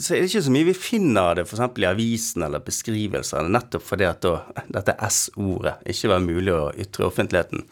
så 0.00 0.14
er 0.14 0.22
det 0.22 0.30
ikke 0.30 0.44
så 0.46 0.52
mye 0.54 0.68
vi 0.68 0.74
finner 0.76 1.30
av 1.30 1.36
det 1.38 1.44
f.eks. 1.46 1.78
i 1.80 1.86
avisen 1.88 2.44
eller 2.46 2.64
beskrivelser, 2.64 3.48
nettopp 3.52 3.84
fordi 3.86 4.08
at 4.08 4.24
da, 4.24 4.64
dette 4.78 4.96
S-ordet 5.08 5.78
ikke 5.92 6.10
var 6.12 6.24
mulig 6.24 6.52
å 6.54 6.72
ytre 6.74 7.04
i 7.04 7.08
offentligheten. 7.08 7.64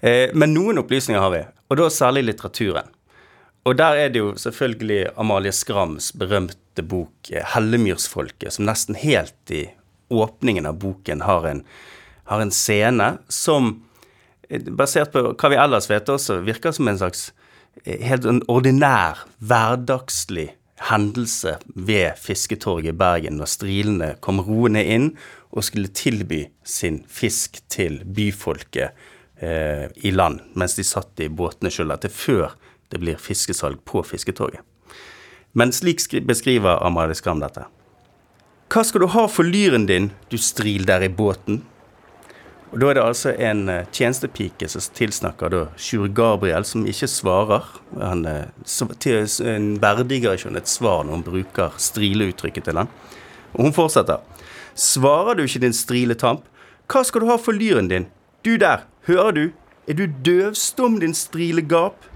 Eh, 0.00 0.32
men 0.34 0.54
noen 0.54 0.82
opplysninger 0.82 1.22
har 1.22 1.32
vi, 1.34 1.42
og 1.70 1.78
da 1.78 1.88
særlig 1.92 2.24
litteraturen. 2.26 2.90
Og 3.68 3.76
der 3.78 4.00
er 4.00 4.10
det 4.10 4.18
jo 4.18 4.32
selvfølgelig 4.38 5.12
Amalie 5.22 5.52
Skrams 5.54 6.10
berømte 6.18 6.82
bok 6.82 7.30
eh, 7.30 7.44
'Hellemyrsfolket', 7.52 8.56
som 8.56 8.66
nesten 8.66 8.98
helt 8.98 9.54
i 9.54 9.68
åpningen 10.10 10.66
av 10.66 10.80
boken 10.82 11.22
har 11.22 11.46
en, 11.46 11.62
har 12.30 12.42
en 12.42 12.50
scene 12.50 13.18
som, 13.28 13.76
eh, 14.48 14.60
basert 14.62 15.12
på 15.12 15.28
hva 15.30 15.52
vi 15.52 15.60
ellers 15.60 15.90
vet 15.90 16.10
også, 16.10 16.40
virker 16.42 16.74
som 16.74 16.88
en 16.88 16.98
slags 16.98 17.30
eh, 17.86 18.02
helt 18.02 18.26
ordinær, 18.50 19.22
hverdagslig 19.38 20.50
hendelse 20.88 21.56
ved 21.74 22.18
Fisketorget 22.20 22.92
i 22.92 22.96
Bergen, 22.98 23.38
når 23.38 23.50
strilene 23.50 24.10
kom 24.24 24.40
roende 24.42 24.82
inn 24.84 25.12
og 25.52 25.66
skulle 25.66 25.92
tilby 25.94 26.46
sin 26.64 27.02
fisk 27.08 27.60
til 27.72 28.00
byfolket 28.04 28.90
eh, 29.42 29.86
i 30.02 30.12
land, 30.14 30.40
mens 30.58 30.76
de 30.78 30.86
satt 30.86 31.20
i 31.22 31.28
båtene 31.28 31.70
sjøl, 31.72 31.94
til 32.00 32.10
før 32.10 32.56
det 32.92 33.00
blir 33.00 33.20
fiskesalg 33.20 33.80
på 33.88 34.02
Fisketorget. 34.04 34.60
Men 35.52 35.72
slik 35.72 36.00
skri- 36.00 36.24
beskriver 36.24 36.80
Amalie 36.84 37.16
Skram 37.16 37.40
dette. 37.40 37.66
Hva 38.72 38.84
skal 38.88 39.04
du 39.04 39.10
ha 39.12 39.26
for 39.28 39.44
lyren 39.44 39.84
din, 39.88 40.10
du 40.32 40.38
stril 40.40 40.86
der 40.88 41.04
i 41.04 41.12
båten? 41.12 41.60
Og 42.72 42.80
Da 42.80 42.88
er 42.88 42.96
det 42.96 43.02
altså 43.04 43.34
en 43.36 43.66
eh, 43.68 43.88
tjenestepike 43.92 44.68
som 44.72 44.84
tilsnakker 44.96 45.52
da 45.52 45.62
Sjur 45.76 46.08
Gabriel, 46.08 46.64
som 46.64 46.86
ikke 46.88 47.08
svarer. 47.10 47.66
Han 48.00 48.24
eh, 48.24 48.46
verdigere 49.82 50.38
ikke 50.38 50.54
et 50.56 50.72
svar 50.72 51.04
når 51.04 51.18
hun 51.18 51.26
bruker 51.26 51.76
strileuttrykket 51.76 52.64
til 52.64 52.80
han. 52.80 52.88
Og 53.52 53.68
hun 53.68 53.76
fortsetter. 53.76 54.24
Svarer 54.74 55.36
du 55.36 55.44
ikke 55.44 55.60
din 55.60 55.76
striletamp? 55.76 56.48
Hva 56.88 57.04
skal 57.04 57.20
du 57.20 57.28
ha 57.28 57.36
for 57.36 57.52
lyren 57.52 57.92
din? 57.92 58.08
Du 58.44 58.56
der, 58.56 58.86
hører 59.06 59.36
du? 59.36 59.44
Er 59.86 59.98
du 59.98 60.06
døvstum, 60.24 61.00
din 61.00 61.14
strilegap? 61.14 62.08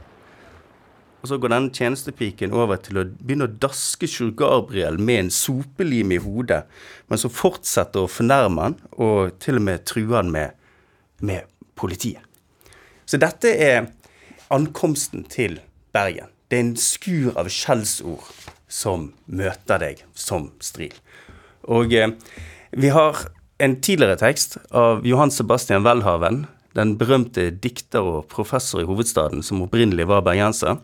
Og 1.27 1.33
så 1.33 1.41
går 1.43 1.51
denne 1.51 1.75
tjenestepiken 1.75 2.53
over 2.55 2.79
til 2.79 3.01
å 3.01 3.03
begynne 3.19 3.49
å 3.49 3.55
daske 3.59 4.07
Sjur 4.07 4.29
Gabriel 4.39 4.95
med 5.03 5.25
en 5.25 5.31
sopelim 5.35 6.13
i 6.15 6.21
hodet, 6.23 6.61
men 7.11 7.19
så 7.19 7.27
fortsetter 7.27 8.05
å 8.05 8.11
fornærme 8.11 8.63
han, 8.63 8.77
og 8.95 9.33
til 9.43 9.59
og 9.59 9.65
med 9.67 9.83
true 9.91 10.15
han 10.15 10.31
med, 10.31 10.55
med 11.19 11.49
politiet. 11.75 12.23
Så 13.11 13.19
dette 13.19 13.51
er 13.51 13.89
ankomsten 14.55 15.25
til 15.27 15.57
Bergen. 15.91 16.31
Det 16.47 16.61
er 16.61 16.63
en 16.69 16.79
skur 16.79 17.35
av 17.35 17.51
skjellsord 17.51 18.31
som 18.71 19.09
møter 19.27 19.83
deg 19.83 20.05
som 20.15 20.53
stril. 20.63 20.95
Og 21.67 21.91
eh, 21.91 22.15
vi 22.71 22.95
har 22.95 23.19
en 23.59 23.75
tidligere 23.83 24.21
tekst 24.23 24.61
av 24.71 25.03
Johan 25.03 25.35
Sebastian 25.35 25.83
Welhaven, 25.83 26.45
den 26.79 26.95
berømte 27.03 27.51
dikter 27.51 28.07
og 28.07 28.31
professor 28.31 28.85
i 28.85 28.87
hovedstaden 28.87 29.43
som 29.43 29.67
opprinnelig 29.67 30.07
var 30.07 30.23
bergenser. 30.23 30.79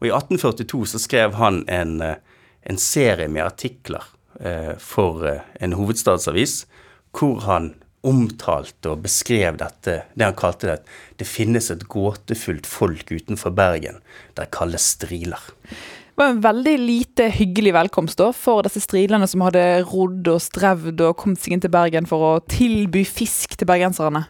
Og 0.00 0.08
i 0.08 0.14
1842 0.14 0.86
så 0.94 1.02
skrev 1.02 1.36
han 1.36 1.62
en, 1.68 2.00
eh, 2.00 2.16
en 2.62 2.80
serie 2.80 3.28
med 3.28 3.44
artikler 3.44 4.04
eh, 4.40 4.72
for 4.80 5.26
eh, 5.28 5.44
en 5.60 5.76
hovedstadsavis, 5.76 6.64
hvor 7.12 7.44
han 7.44 7.74
omtalte 8.00 8.94
og 8.94 9.02
beskrev 9.04 9.58
dette, 9.60 9.98
det 10.16 10.24
han 10.24 10.36
kalte 10.38 10.70
det 10.70 10.78
det 11.20 11.26
finnes 11.28 11.66
et 11.68 11.82
gåtefullt 11.92 12.64
folk 12.64 13.10
utenfor 13.12 13.52
Bergen, 13.52 14.00
der 14.38 14.48
kalles 14.48 14.86
striler. 14.96 15.42
Det 15.68 16.16
var 16.16 16.32
en 16.32 16.40
veldig 16.44 16.76
lite 16.80 17.26
hyggelig 17.32 17.74
velkomst 17.76 18.18
da, 18.20 18.30
for 18.36 18.64
disse 18.64 18.80
strilene 18.84 19.28
som 19.28 19.44
hadde 19.44 19.82
rodd 19.88 20.32
og 20.32 20.40
strevd 20.40 21.00
og 21.04 21.16
kommet 21.20 21.44
seg 21.44 21.56
inn 21.56 21.64
til 21.64 21.72
Bergen 21.72 22.08
for 22.08 22.24
å 22.24 22.32
tilby 22.48 23.04
fisk 23.08 23.58
til 23.60 23.68
bergenserne. 23.68 24.24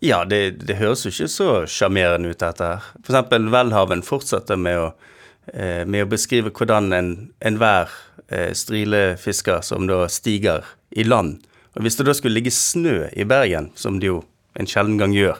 Ja, 0.00 0.22
det, 0.24 0.64
det 0.64 0.78
høres 0.78 1.04
jo 1.04 1.12
ikke 1.12 1.28
så 1.28 1.48
sjarmerende 1.68 2.32
ut, 2.32 2.40
dette 2.40 2.64
her. 2.64 2.84
For 3.04 3.12
eksempel 3.12 3.50
Welhaven 3.52 4.00
fortsetter 4.04 4.56
med 4.56 4.78
å, 4.80 4.86
eh, 5.52 5.84
med 5.84 6.06
å 6.06 6.08
beskrive 6.08 6.52
hvordan 6.56 6.88
enhver 6.96 7.92
en 7.92 8.38
eh, 8.48 8.52
strilefisker 8.56 9.60
som 9.66 9.84
da 9.90 10.06
stiger 10.08 10.64
i 10.90 11.04
land 11.04 11.44
Og 11.76 11.84
hvis 11.84 12.00
det 12.00 12.06
da 12.08 12.14
skulle 12.16 12.34
ligge 12.34 12.50
snø 12.50 13.10
i 13.12 13.26
Bergen, 13.28 13.68
som 13.78 14.00
det 14.00 14.08
jo 14.08 14.22
en 14.58 14.66
sjelden 14.66 14.96
gang 14.98 15.12
gjør, 15.14 15.36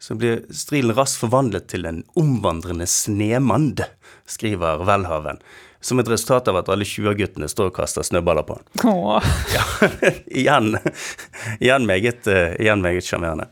så 0.00 0.14
blir 0.16 0.44
strilen 0.50 0.96
raskt 0.96 1.20
forvandlet 1.20 1.68
til 1.68 1.84
en 1.84 2.00
omvandrende 2.18 2.86
snemand, 2.88 3.82
skriver 4.26 4.80
Welhaven. 4.88 5.42
Som 5.80 6.00
et 6.00 6.08
resultat 6.12 6.48
av 6.48 6.58
at 6.60 6.68
alle 6.72 6.84
20-guttene 6.84 7.48
står 7.48 7.70
og 7.70 7.76
kaster 7.78 8.04
snøballer 8.04 8.44
på 8.48 8.56
han. 8.56 9.22
Ja, 9.56 9.64
igjen, 10.26 10.74
igjen 11.60 11.86
meget 11.88 12.28
uh, 12.28 12.56
igjen 12.60 12.84
meget 12.84 13.06
sjarmerende. 13.06 13.48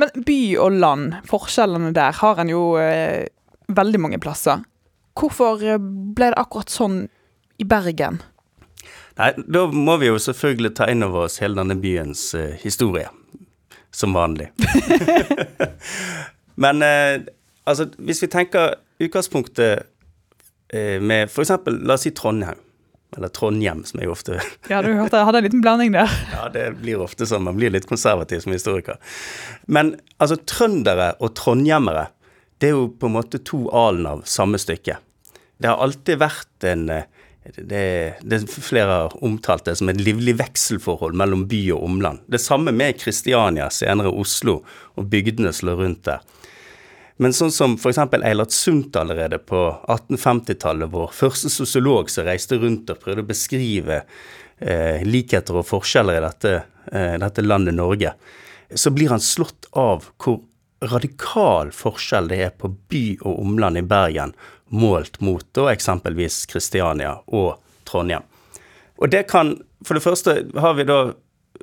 Men 0.00 0.12
by 0.28 0.38
og 0.62 0.78
land, 0.80 1.18
forskjellene 1.28 1.92
der, 1.96 2.16
har 2.20 2.40
en 2.40 2.52
jo 2.52 2.62
eh, 2.80 3.26
veldig 3.68 4.00
mange 4.00 4.20
plasser. 4.22 4.64
Hvorfor 5.16 5.64
eh, 5.64 5.80
ble 5.80 6.32
det 6.32 6.40
akkurat 6.40 6.72
sånn 6.72 7.02
i 7.60 7.68
Bergen? 7.68 8.20
Nei, 9.16 9.32
Da 9.48 9.64
må 9.72 9.96
vi 10.00 10.10
jo 10.10 10.20
selvfølgelig 10.20 10.74
ta 10.76 10.88
inn 10.92 11.04
over 11.06 11.26
oss 11.26 11.40
hele 11.40 11.56
denne 11.60 11.78
byens 11.80 12.28
eh, 12.36 12.56
historie. 12.62 13.08
Som 13.96 14.12
vanlig. 14.12 14.50
Men 16.60 16.82
eh, 16.84 17.22
altså, 17.64 17.86
hvis 17.96 18.20
vi 18.20 18.28
tenker 18.28 18.74
utgangspunktet 19.00 19.86
eh, 20.68 21.00
med 21.00 21.30
f.eks. 21.30 21.54
la 21.64 21.96
oss 21.96 22.04
si 22.04 22.12
Trondheim. 22.12 22.60
Eller 23.16 23.32
Trondhjem, 23.32 23.80
som 23.88 24.02
jeg 24.02 24.10
ofte 24.12 24.36
Ja, 24.72 24.82
du 24.84 24.90
hørte 24.98 25.16
jeg 25.16 25.28
hadde 25.28 25.40
en 25.40 25.46
liten 25.46 25.62
blanding 25.64 25.94
der. 25.94 26.12
ja, 26.34 26.50
det 26.52 26.66
blir 26.82 27.00
ofte 27.06 27.24
sånn. 27.24 27.46
Man 27.48 27.56
blir 27.56 27.72
litt 27.72 27.88
konservativ 27.88 28.44
som 28.44 28.52
historiker. 28.52 29.00
Men 29.64 29.94
altså, 30.18 30.36
trøndere 30.44 31.14
og 31.16 31.32
trondhjemmere, 31.38 32.10
det 32.60 32.68
er 32.68 32.76
jo 32.76 32.90
på 33.00 33.08
en 33.08 33.16
måte 33.16 33.40
to 33.48 33.64
alen 33.72 34.08
av 34.10 34.26
samme 34.28 34.60
stykke. 34.60 34.98
Det 35.56 35.72
har 35.72 35.80
alltid 35.80 36.20
vært 36.20 36.68
en 36.68 36.90
det, 37.54 38.14
det 38.22 38.40
Flere 38.50 38.86
har 38.90 39.24
omtalt 39.24 39.66
det 39.68 39.76
som 39.78 39.90
et 39.90 40.00
livlig 40.00 40.36
vekselforhold 40.40 41.16
mellom 41.18 41.46
by 41.50 41.60
og 41.76 41.84
omland. 41.86 42.24
Det 42.26 42.40
samme 42.42 42.72
med 42.74 42.98
Kristiania, 43.00 43.68
senere 43.70 44.12
Oslo, 44.12 44.60
og 44.96 45.10
bygdene 45.12 45.52
som 45.54 45.70
lå 45.70 45.76
rundt 45.80 46.04
der. 46.08 46.24
Men 47.22 47.32
sånn 47.32 47.52
som 47.54 47.78
f.eks. 47.80 48.02
Eilert 48.18 48.52
Sundt 48.52 48.96
allerede 49.00 49.38
på 49.40 49.60
1850-tallet, 49.88 50.90
vår 50.92 51.14
første 51.16 51.48
sosiolog 51.52 52.10
som 52.12 52.26
reiste 52.28 52.58
rundt 52.60 52.92
og 52.92 53.00
prøvde 53.00 53.24
å 53.24 53.30
beskrive 53.30 54.02
eh, 54.02 55.00
likheter 55.06 55.56
og 55.56 55.68
forskjeller 55.70 56.18
i 56.18 56.26
dette, 56.26 56.52
eh, 56.92 57.14
dette 57.22 57.44
landet 57.46 57.78
Norge, 57.78 58.12
så 58.74 58.92
blir 58.92 59.14
han 59.14 59.24
slått 59.24 59.70
av 59.72 60.10
hvor 60.20 60.42
radikal 60.84 61.70
forskjell 61.72 62.28
det 62.28 62.40
er 62.44 62.52
på 62.52 62.68
by 62.90 63.04
og 63.22 63.40
omland 63.46 63.80
i 63.80 63.86
Bergen, 63.86 64.34
målt 64.68 65.20
mot 65.20 65.46
da 65.54 65.68
eksempelvis 65.72 66.44
Kristiania 66.50 67.16
og 67.26 67.56
Trondheim. 67.86 68.26
Og 68.96 69.10
det 69.12 69.26
kan 69.30 69.58
For 69.84 69.94
det 69.94 70.02
første 70.02 70.32
har 70.56 70.72
vi 70.74 70.86
da 70.88 71.12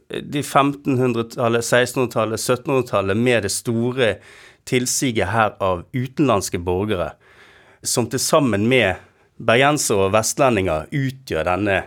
de 0.07 0.41
1500-tallet, 0.41 1.65
1600-tallet, 1.65 2.39
1700-tallet 2.39 3.17
med 3.17 3.43
det 3.43 3.51
store 3.51 4.10
tilsiget 4.69 5.27
her 5.33 5.57
av 5.60 5.81
utenlandske 5.91 6.62
borgere, 6.62 7.10
som 7.83 8.07
til 8.07 8.22
sammen 8.22 8.69
med 8.69 9.01
bergensere 9.43 10.07
og 10.07 10.13
vestlendinger 10.15 10.88
utgjør 10.93 11.50
denne, 11.50 11.79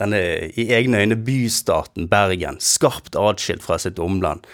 denne 0.00 0.22
i 0.56 0.66
egne 0.74 1.04
øyne 1.04 1.20
bystaten 1.20 2.08
Bergen, 2.10 2.58
skarpt 2.58 3.14
atskilt 3.14 3.62
fra 3.62 3.78
sitt 3.78 4.00
omland. 4.02 4.48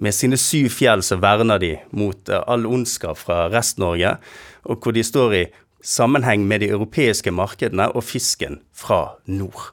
Med 0.00 0.16
sine 0.16 0.38
syv 0.40 0.70
fjell 0.72 1.02
så 1.04 1.18
verner 1.20 1.60
de 1.60 1.74
mot 1.92 2.30
all 2.40 2.64
ondskap 2.66 3.18
fra 3.20 3.48
Rest-Norge, 3.52 4.14
og 4.64 4.80
hvor 4.80 4.96
de 4.96 5.04
står 5.04 5.34
i 5.36 5.42
sammenheng 5.84 6.46
med 6.48 6.62
de 6.62 6.70
europeiske 6.72 7.32
markedene 7.32 7.90
og 7.92 8.04
fisken 8.08 8.60
fra 8.72 9.16
nord. 9.28 9.72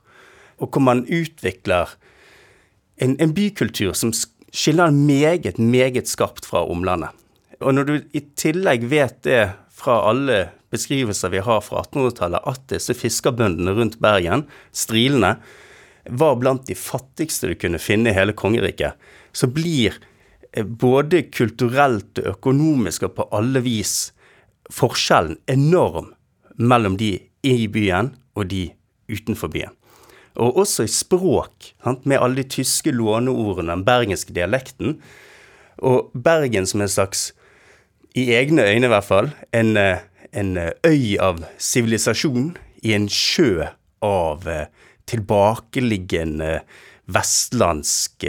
Og 0.60 0.72
hvor 0.72 0.84
man 0.84 1.06
utvikler 1.08 1.94
en, 2.98 3.16
en 3.22 3.34
bykultur 3.36 3.94
som 3.96 4.12
skiller 4.52 4.92
meget, 4.92 5.60
meget 5.60 6.10
skarpt 6.10 6.48
fra 6.50 6.66
omlandet. 6.68 7.14
Og 7.62 7.74
når 7.74 7.88
du 7.88 7.96
i 8.14 8.22
tillegg 8.38 8.88
vet 8.92 9.22
det 9.26 9.42
fra 9.74 10.02
alle 10.10 10.50
beskrivelser 10.74 11.32
vi 11.34 11.42
har 11.46 11.64
fra 11.64 11.86
1800-tallet, 11.86 12.44
at 12.44 12.68
disse 12.74 12.96
fiskerbøndene 12.98 13.74
rundt 13.78 14.00
Bergen, 14.04 14.46
strilene, 14.76 15.38
var 16.08 16.38
blant 16.40 16.68
de 16.68 16.76
fattigste 16.76 17.50
du 17.52 17.58
kunne 17.60 17.82
finne 17.82 18.12
i 18.12 18.16
hele 18.16 18.36
kongeriket, 18.38 18.96
så 19.36 19.50
blir 19.52 19.98
både 20.64 21.24
kulturelt 21.34 22.20
og 22.22 22.38
økonomisk 22.38 23.08
og 23.08 23.16
på 23.18 23.28
alle 23.36 23.62
vis 23.66 23.96
forskjellen 24.74 25.38
enorm 25.52 26.14
mellom 26.58 26.98
de 26.98 27.18
i 27.46 27.68
byen 27.72 28.14
og 28.36 28.50
de 28.52 28.70
utenfor 29.12 29.52
byen. 29.54 29.74
Og 30.38 30.60
også 30.62 30.86
i 30.86 30.92
språk, 30.92 31.72
sant? 31.84 32.06
med 32.06 32.22
alle 32.22 32.44
de 32.44 32.50
tyske 32.58 32.92
låneordene, 32.94 33.72
den 33.72 33.86
bergenske 33.88 34.36
dialekten. 34.36 35.00
Og 35.78 36.12
Bergen 36.14 36.68
som 36.70 36.82
en 36.82 36.92
slags, 36.92 37.32
i 38.14 38.30
egne 38.34 38.66
øyne 38.66 38.86
i 38.86 38.92
hvert 38.92 39.08
fall, 39.08 39.32
en, 39.54 39.78
en 39.78 40.58
øy 40.86 41.18
av 41.22 41.42
sivilisasjon 41.58 42.56
i 42.86 42.94
en 42.98 43.08
sjø 43.10 43.66
av 44.06 44.46
tilbakeliggende 45.10 46.60
vestlandsk 47.14 48.28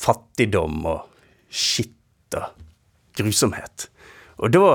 fattigdom 0.00 0.84
og 0.88 1.06
skitt 1.50 2.36
og 2.38 2.52
grusomhet. 3.18 3.88
Og 4.40 4.52
da, 4.54 4.68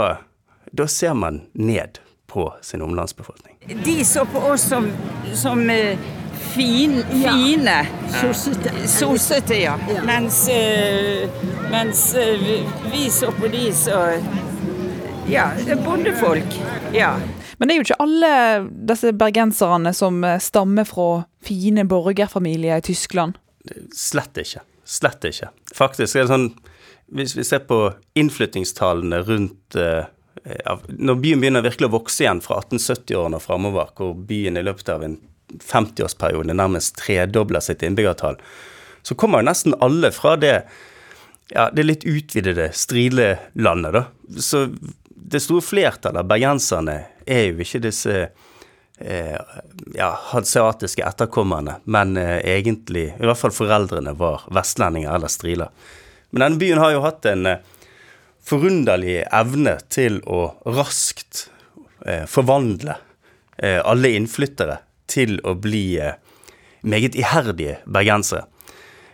da 0.75 0.88
ser 0.91 1.15
man 1.17 1.46
ned 1.53 2.00
på 2.29 2.50
sin 2.62 2.84
omlandsbefolkning. 2.86 3.55
De 3.86 4.05
så 4.05 4.25
på 4.29 4.41
oss 4.51 4.67
som, 4.70 4.89
som 5.34 5.62
uh, 5.70 5.98
fin, 6.53 7.00
fine. 7.10 7.77
Sossete. 8.20 8.74
Sossete, 8.91 9.58
ja. 9.63 9.77
Mens, 10.05 10.44
uh, 10.51 11.48
mens 11.72 12.03
vi 12.91 13.08
så 13.10 13.32
på 13.32 13.50
de 13.53 13.70
som 13.74 14.34
Ja, 15.25 15.48
bondefolk. 15.86 16.60
Ja. 16.94 17.15
Men 17.58 17.67
det 17.67 17.74
er 17.74 17.79
jo 17.79 17.86
ikke 17.88 18.03
alle 18.03 18.34
disse 18.91 19.10
bergenserne 19.15 19.89
som 19.96 20.20
stammer 20.44 20.86
fra 20.86 21.24
fine 21.41 21.88
borgerfamilier 21.89 22.77
i 22.77 22.86
Tyskland? 22.86 23.39
Slett 23.96 24.38
ikke. 24.38 24.62
Slett 24.86 25.25
ikke. 25.27 25.51
Faktisk 25.75 26.15
er 26.15 26.25
det 26.25 26.34
sånn 26.34 26.50
hvis 27.15 27.36
vi 27.38 27.44
ser 27.46 27.62
på 27.70 27.80
innflyttingstallene 28.18 29.20
rundt 29.27 29.77
uh, 29.77 30.08
Når 30.88 31.20
byen 31.22 31.42
begynner 31.42 31.65
virkelig 31.65 31.89
å 31.89 31.96
vokse 32.00 32.24
igjen 32.25 32.42
fra 32.42 32.60
1870-årene 32.63 33.38
og 33.38 33.44
framover, 33.46 33.92
hvor 33.98 34.15
byen 34.30 34.58
i 34.58 34.63
løpet 34.65 34.89
av 34.94 35.06
en 35.06 35.20
50-årsperiode 35.62 36.54
nærmest 36.58 36.98
tredobler 37.00 37.63
sitt 37.63 37.86
innbyggertall, 37.86 38.38
så 39.06 39.15
kommer 39.18 39.42
jo 39.42 39.50
nesten 39.50 39.77
alle 39.86 40.12
fra 40.13 40.36
det 40.42 40.56
ja, 41.54 41.70
det 41.70 41.86
litt 41.86 42.06
utvidede 42.10 42.72
strilelandet, 42.74 43.94
da. 43.94 44.04
Så 44.42 44.65
det 45.15 45.42
store 45.46 45.65
flertallet 45.65 46.24
av 46.24 46.30
bergenserne 46.30 46.98
er 47.25 47.44
jo 47.51 47.62
ikke 47.62 47.84
disse 47.86 48.15
eh, 48.25 48.46
ja, 48.97 50.09
hanseatiske 50.31 51.03
etterkommerne, 51.03 51.81
men 51.83 52.17
eh, 52.17 52.37
egentlig, 52.55 53.09
i 53.19 53.27
hvert 53.27 53.39
fall 53.39 53.51
foreldrene, 53.51 54.13
var 54.15 54.45
vestlendinger 54.55 55.11
eller 55.17 55.31
striler. 55.31 55.73
Men 56.31 56.45
denne 56.45 56.61
byen 56.61 56.79
har 56.79 56.93
jo 56.93 57.03
hatt 57.03 57.27
en 57.27 57.49
eh, 57.49 57.59
forunderlig 58.45 59.21
evne 59.33 59.77
til 59.93 60.21
å 60.27 60.47
raskt 60.77 61.47
eh, 62.05 62.25
forvandle 62.29 62.97
eh, 63.57 63.81
alle 63.83 64.13
innflyttere 64.15 64.79
til 65.11 65.39
å 65.43 65.55
bli 65.59 65.97
eh, 66.01 66.17
meget 66.85 67.17
iherdige 67.17 67.79
bergensere. 67.85 68.45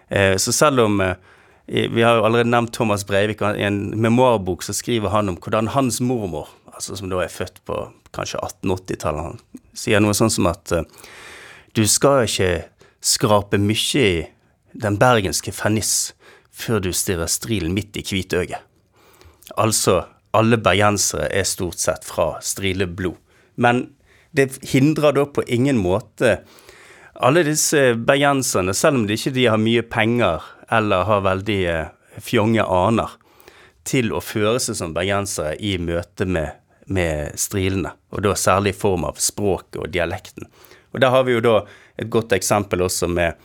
Eh, 0.10 0.36
så 0.38 0.54
selv 0.54 0.88
om 0.88 1.02
eh, 1.02 1.18
Vi 1.72 2.02
har 2.04 2.18
jo 2.18 2.24
allerede 2.26 2.52
nevnt 2.52 2.74
Thomas 2.74 3.06
Breivik. 3.08 3.40
I 3.42 3.64
en 3.64 3.94
memoarbok 4.02 4.64
så 4.66 4.74
skriver 4.76 5.14
han 5.14 5.30
om 5.30 5.38
hvordan 5.40 5.70
hans 5.72 6.02
mormor, 6.02 6.50
altså 6.74 6.98
som 7.00 7.08
da 7.08 7.22
er 7.24 7.32
født 7.32 7.62
på 7.64 7.78
kanskje 8.16 8.42
1880-tallet. 8.42 9.28
Han 9.28 9.40
sier 9.78 10.04
noe 10.04 10.16
sånn 10.18 10.34
som 10.34 10.50
at 10.52 10.74
eh, 10.76 10.88
du 11.78 11.86
skal 11.88 12.26
ikke 12.28 12.52
skrape 13.02 13.60
mye 13.62 14.02
i 14.02 14.26
den 14.72 14.98
bergenske 15.02 15.54
ferniss 15.56 16.14
før 16.52 16.84
du 16.84 16.92
stirrer 16.96 17.32
strilen 17.32 17.74
midt 17.76 17.98
i 17.98 18.06
hvitøyet. 18.06 18.60
Altså, 19.60 20.04
alle 20.38 20.60
bergensere 20.62 21.28
er 21.34 21.48
stort 21.48 21.82
sett 21.82 22.06
fra 22.08 22.36
strileblod. 22.44 23.18
Men 23.60 23.90
det 24.32 24.62
hindrer 24.72 25.16
da 25.16 25.26
på 25.28 25.44
ingen 25.52 25.80
måte 25.82 26.38
alle 27.22 27.44
disse 27.46 27.92
bergenserne, 28.00 28.74
selv 28.74 29.02
om 29.02 29.08
de 29.08 29.18
ikke 29.18 29.50
har 29.50 29.60
mye 29.62 29.84
penger 29.84 30.46
eller 30.72 31.04
har 31.06 31.26
veldig 31.26 31.60
eh, 31.68 31.92
fjonge 32.24 32.64
aner, 32.64 33.12
til 33.84 34.14
å 34.14 34.22
føre 34.24 34.60
seg 34.62 34.78
som 34.80 34.96
bergensere 34.96 35.58
i 35.60 35.76
møte 35.82 36.26
med, 36.26 36.61
med 36.92 37.40
strilene. 37.40 37.94
Og 38.12 38.26
da 38.26 38.36
særlig 38.38 38.76
i 38.76 38.82
form 38.82 39.08
av 39.08 39.20
språket 39.22 39.80
og 39.82 39.92
dialekten. 39.94 40.48
Og 40.92 41.02
der 41.04 41.14
har 41.14 41.26
vi 41.28 41.38
jo 41.38 41.44
da 41.44 41.56
et 42.00 42.10
godt 42.12 42.36
eksempel 42.36 42.84
også 42.86 43.10
med 43.12 43.40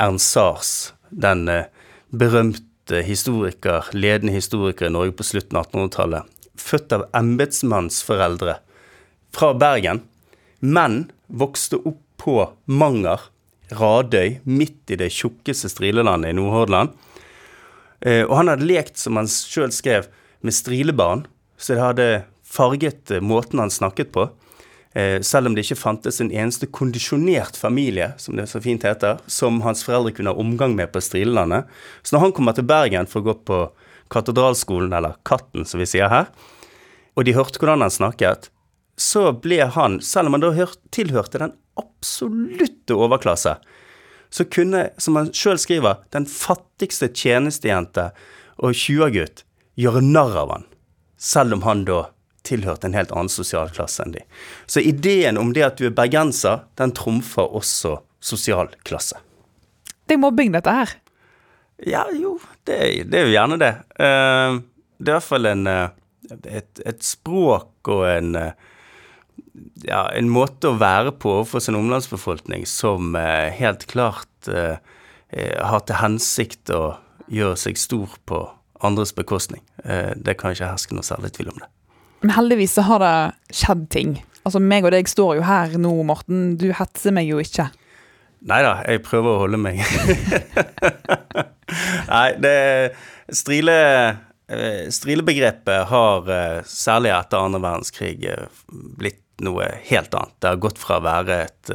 Ernst 0.00 0.34
Sars, 0.34 0.70
den 1.10 1.46
eh, 1.48 1.68
berømte 2.10 3.02
historiker, 3.06 3.86
ledende 3.92 4.34
historiker 4.34 4.88
i 4.88 4.94
Norge 4.94 5.14
på 5.16 5.26
slutten 5.26 5.58
av 5.60 5.68
1800-tallet. 5.68 6.30
Født 6.58 6.94
av 6.96 7.06
embetsmannsforeldre 7.16 8.56
fra 9.32 9.52
Bergen, 9.56 10.02
men 10.60 11.04
vokste 11.28 11.78
opp 11.88 12.00
på 12.22 12.36
Manger, 12.70 13.28
Radøy, 13.72 14.42
midt 14.44 14.92
i 14.92 14.98
det 15.00 15.08
tjukkeste 15.14 15.70
strilelandet 15.72 16.32
i 16.32 16.36
Nordhordland. 16.36 16.92
Eh, 18.00 18.22
og 18.26 18.36
han 18.40 18.52
hadde 18.52 18.68
lekt, 18.68 18.98
som 19.00 19.18
han 19.18 19.30
sjøl 19.30 19.72
skrev, 19.74 20.10
med 20.42 20.54
strilebarn, 20.54 21.24
så 21.56 21.76
det 21.76 21.82
hadde 21.82 22.06
farget 22.52 23.10
eh, 23.10 23.20
måten 23.24 23.62
han 23.62 23.72
snakket 23.72 24.12
på. 24.12 24.28
Eh, 24.92 25.20
selv 25.20 25.48
om 25.48 25.54
det 25.56 25.64
ikke 25.64 25.80
fantes 25.80 26.20
en 26.20 26.32
eneste 26.32 26.68
kondisjonert 26.68 27.56
familie, 27.56 28.12
som 28.20 28.36
det 28.36 28.48
så 28.50 28.60
fint 28.60 28.84
heter, 28.84 29.22
som 29.26 29.62
hans 29.64 29.84
foreldre 29.86 30.12
kunne 30.16 30.34
ha 30.34 30.40
omgang 30.40 30.76
med 30.76 30.92
på 30.92 31.00
Strilelandet. 31.00 31.70
Så 32.02 32.16
når 32.16 32.26
han 32.26 32.34
kommer 32.36 32.56
til 32.56 32.68
Bergen 32.68 33.08
for 33.08 33.22
å 33.22 33.30
gå 33.30 33.36
på 33.48 33.60
katedralskolen, 34.12 34.92
eller 34.92 35.16
Katten, 35.24 35.64
som 35.64 35.80
vi 35.80 35.88
sier 35.88 36.12
her, 36.12 36.28
og 37.16 37.24
de 37.24 37.36
hørte 37.36 37.60
hvordan 37.60 37.84
han 37.84 37.92
snakket, 37.92 38.50
så 39.00 39.30
ble 39.32 39.64
han, 39.72 40.00
selv 40.04 40.28
om 40.28 40.36
han 40.36 40.44
da 40.44 40.66
tilhørte 40.92 41.40
den 41.40 41.54
absolutte 41.80 42.96
overklasse, 42.96 43.56
så 44.32 44.44
kunne, 44.48 44.90
som 45.00 45.16
han 45.16 45.32
sjøl 45.36 45.58
skriver, 45.60 46.04
den 46.12 46.28
fattigste 46.28 47.08
tjenestejente 47.08 48.10
og 48.60 48.76
tjuagutt 48.76 49.44
gjøre 49.80 50.04
narr 50.04 50.36
av 50.44 50.52
han, 50.52 50.66
selv 51.16 51.56
om 51.56 51.64
han 51.64 51.84
da 51.88 52.02
tilhørte 52.46 52.88
en 52.88 52.96
helt 52.96 53.12
annen 53.14 53.32
sosial 53.32 53.70
klasse 53.74 54.02
enn 54.04 54.16
de. 54.16 54.24
Så 54.66 54.82
ideen 54.82 55.38
om 55.40 55.52
det 55.54 55.66
at 55.66 55.78
du 55.80 55.86
er 55.88 55.94
bergenser, 55.96 56.64
den 56.80 56.94
trumfer 56.96 57.48
også 57.48 57.98
sosial 58.22 58.72
klasse. 58.86 59.20
Det 60.06 60.16
er 60.16 60.22
mobbing, 60.22 60.52
dette 60.54 60.74
her? 60.74 60.96
Ja, 61.82 62.04
jo, 62.14 62.36
det, 62.68 62.78
det 63.10 63.20
er 63.20 63.26
jo 63.26 63.34
gjerne 63.34 63.58
det. 63.62 63.72
Uh, 63.98 64.60
det 65.02 65.10
er 65.10 65.14
i 65.14 65.16
hvert 65.16 65.30
fall 65.30 65.48
en, 65.50 65.66
uh, 65.66 66.34
et, 66.46 66.82
et, 66.84 67.02
språk 67.02 67.90
og 67.90 68.04
en 68.10 68.36
uh, 68.38 68.70
ja, 69.84 70.06
en 70.14 70.30
måte 70.32 70.70
å 70.70 70.78
være 70.80 71.12
på 71.20 71.36
overfor 71.38 71.62
sin 71.62 71.76
omlandsbefolkning 71.78 72.64
som 72.68 73.16
eh, 73.18 73.52
helt 73.58 73.86
klart 73.90 74.48
eh, 74.48 74.78
eh, 75.28 75.58
har 75.60 75.84
til 75.86 76.00
hensikt 76.00 76.72
å 76.72 76.96
gjøre 77.32 77.58
seg 77.60 77.80
stor 77.80 78.16
på 78.28 78.42
andres 78.82 79.14
bekostning. 79.16 79.62
Eh, 79.84 80.12
det 80.16 80.38
kan 80.40 80.54
ikke 80.54 80.72
herske 80.72 80.96
noe 80.96 81.06
særlig 81.06 81.34
tvil 81.36 81.52
om 81.52 81.62
det. 81.62 81.70
Men 82.22 82.34
heldigvis 82.36 82.76
så 82.78 82.84
har 82.86 83.02
det 83.02 83.14
skjedd 83.54 83.88
ting. 83.90 84.16
Altså, 84.46 84.62
meg 84.62 84.86
og 84.86 84.94
deg 84.94 85.10
står 85.10 85.38
jo 85.38 85.46
her 85.46 85.74
nå, 85.78 85.92
Morten. 86.06 86.52
Du 86.58 86.68
hetser 86.74 87.14
meg 87.14 87.28
jo 87.30 87.40
ikke. 87.42 87.68
Nei 88.50 88.58
da, 88.64 88.76
jeg 88.90 89.02
prøver 89.06 89.36
å 89.36 89.40
holde 89.44 89.58
meg. 89.62 89.82
Nei, 92.12 92.28
det 92.42 92.56
Strile 93.32 93.76
eh, 94.50 94.88
Strilebegrepet 94.90 95.86
har, 95.92 96.30
eh, 96.34 96.58
særlig 96.66 97.12
etter 97.14 97.38
andre 97.38 97.62
verdenskrig, 97.62 98.18
blitt 98.98 99.22
noe 99.42 99.68
helt 99.86 100.14
annet. 100.14 100.34
Det 100.42 100.50
har 100.50 100.62
gått 100.62 100.82
fra 100.82 100.98
å 100.98 101.06
være 101.06 101.38
et, 101.46 101.72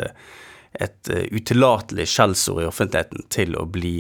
et 0.88 1.12
utillatelig 1.32 2.08
skjellsord 2.12 2.64
i 2.64 2.68
offentligheten 2.68 3.28
til 3.34 3.56
å 3.60 3.66
bli, 3.68 3.96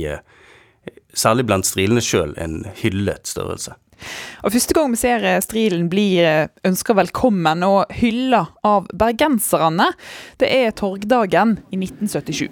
særlig 1.15 1.47
blant 1.47 1.67
strilene 1.67 2.03
sjøl, 2.03 2.35
en 2.39 2.61
hyllet 2.79 3.27
størrelse. 3.31 3.75
Og 4.43 4.53
Første 4.53 4.75
gang 4.77 4.91
vi 4.93 4.99
ser 5.01 5.25
Strilen 5.43 5.87
bli 5.91 6.07
ønska 6.67 6.95
velkommen 6.97 7.65
og 7.67 7.93
hylla 7.97 8.43
av 8.67 8.87
bergenserne, 8.93 9.89
det 10.41 10.51
er 10.53 10.75
torgdagen 10.77 11.57
i 11.71 11.79
1977. 11.81 12.47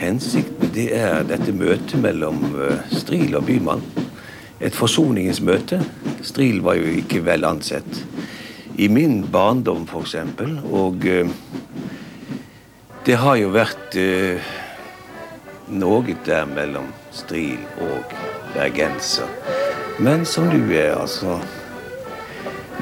Hensikten 0.00 0.72
det 0.76 0.90
er 0.96 1.24
dette 1.28 1.54
møtet 1.56 1.96
mellom 2.02 2.42
Stril 2.92 3.36
og 3.38 3.46
bymann. 3.48 3.84
Et 4.60 4.72
forsoningens 4.72 5.42
møte. 5.44 5.82
Stril 6.24 6.62
var 6.64 6.78
jo 6.80 6.88
ikke 7.00 7.20
vel 7.24 7.44
ansett 7.44 8.02
i 8.80 8.88
min 8.92 9.22
barndom, 9.32 9.84
f.eks. 9.88 10.16
Og 10.72 11.04
det 13.06 13.18
har 13.20 13.36
jo 13.40 13.52
vært 13.54 13.96
noe 15.72 16.16
der 16.26 16.48
mellom 16.50 16.88
stril 17.14 17.58
og 17.82 18.16
bergenser. 18.54 19.55
Men 19.98 20.26
som 20.28 20.50
du 20.52 20.60
er, 20.76 20.92
altså 20.92 21.38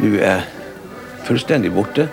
Nå 0.03 0.09
er 0.19 0.43
fullstendig 1.25 1.71
borte. 1.71 2.09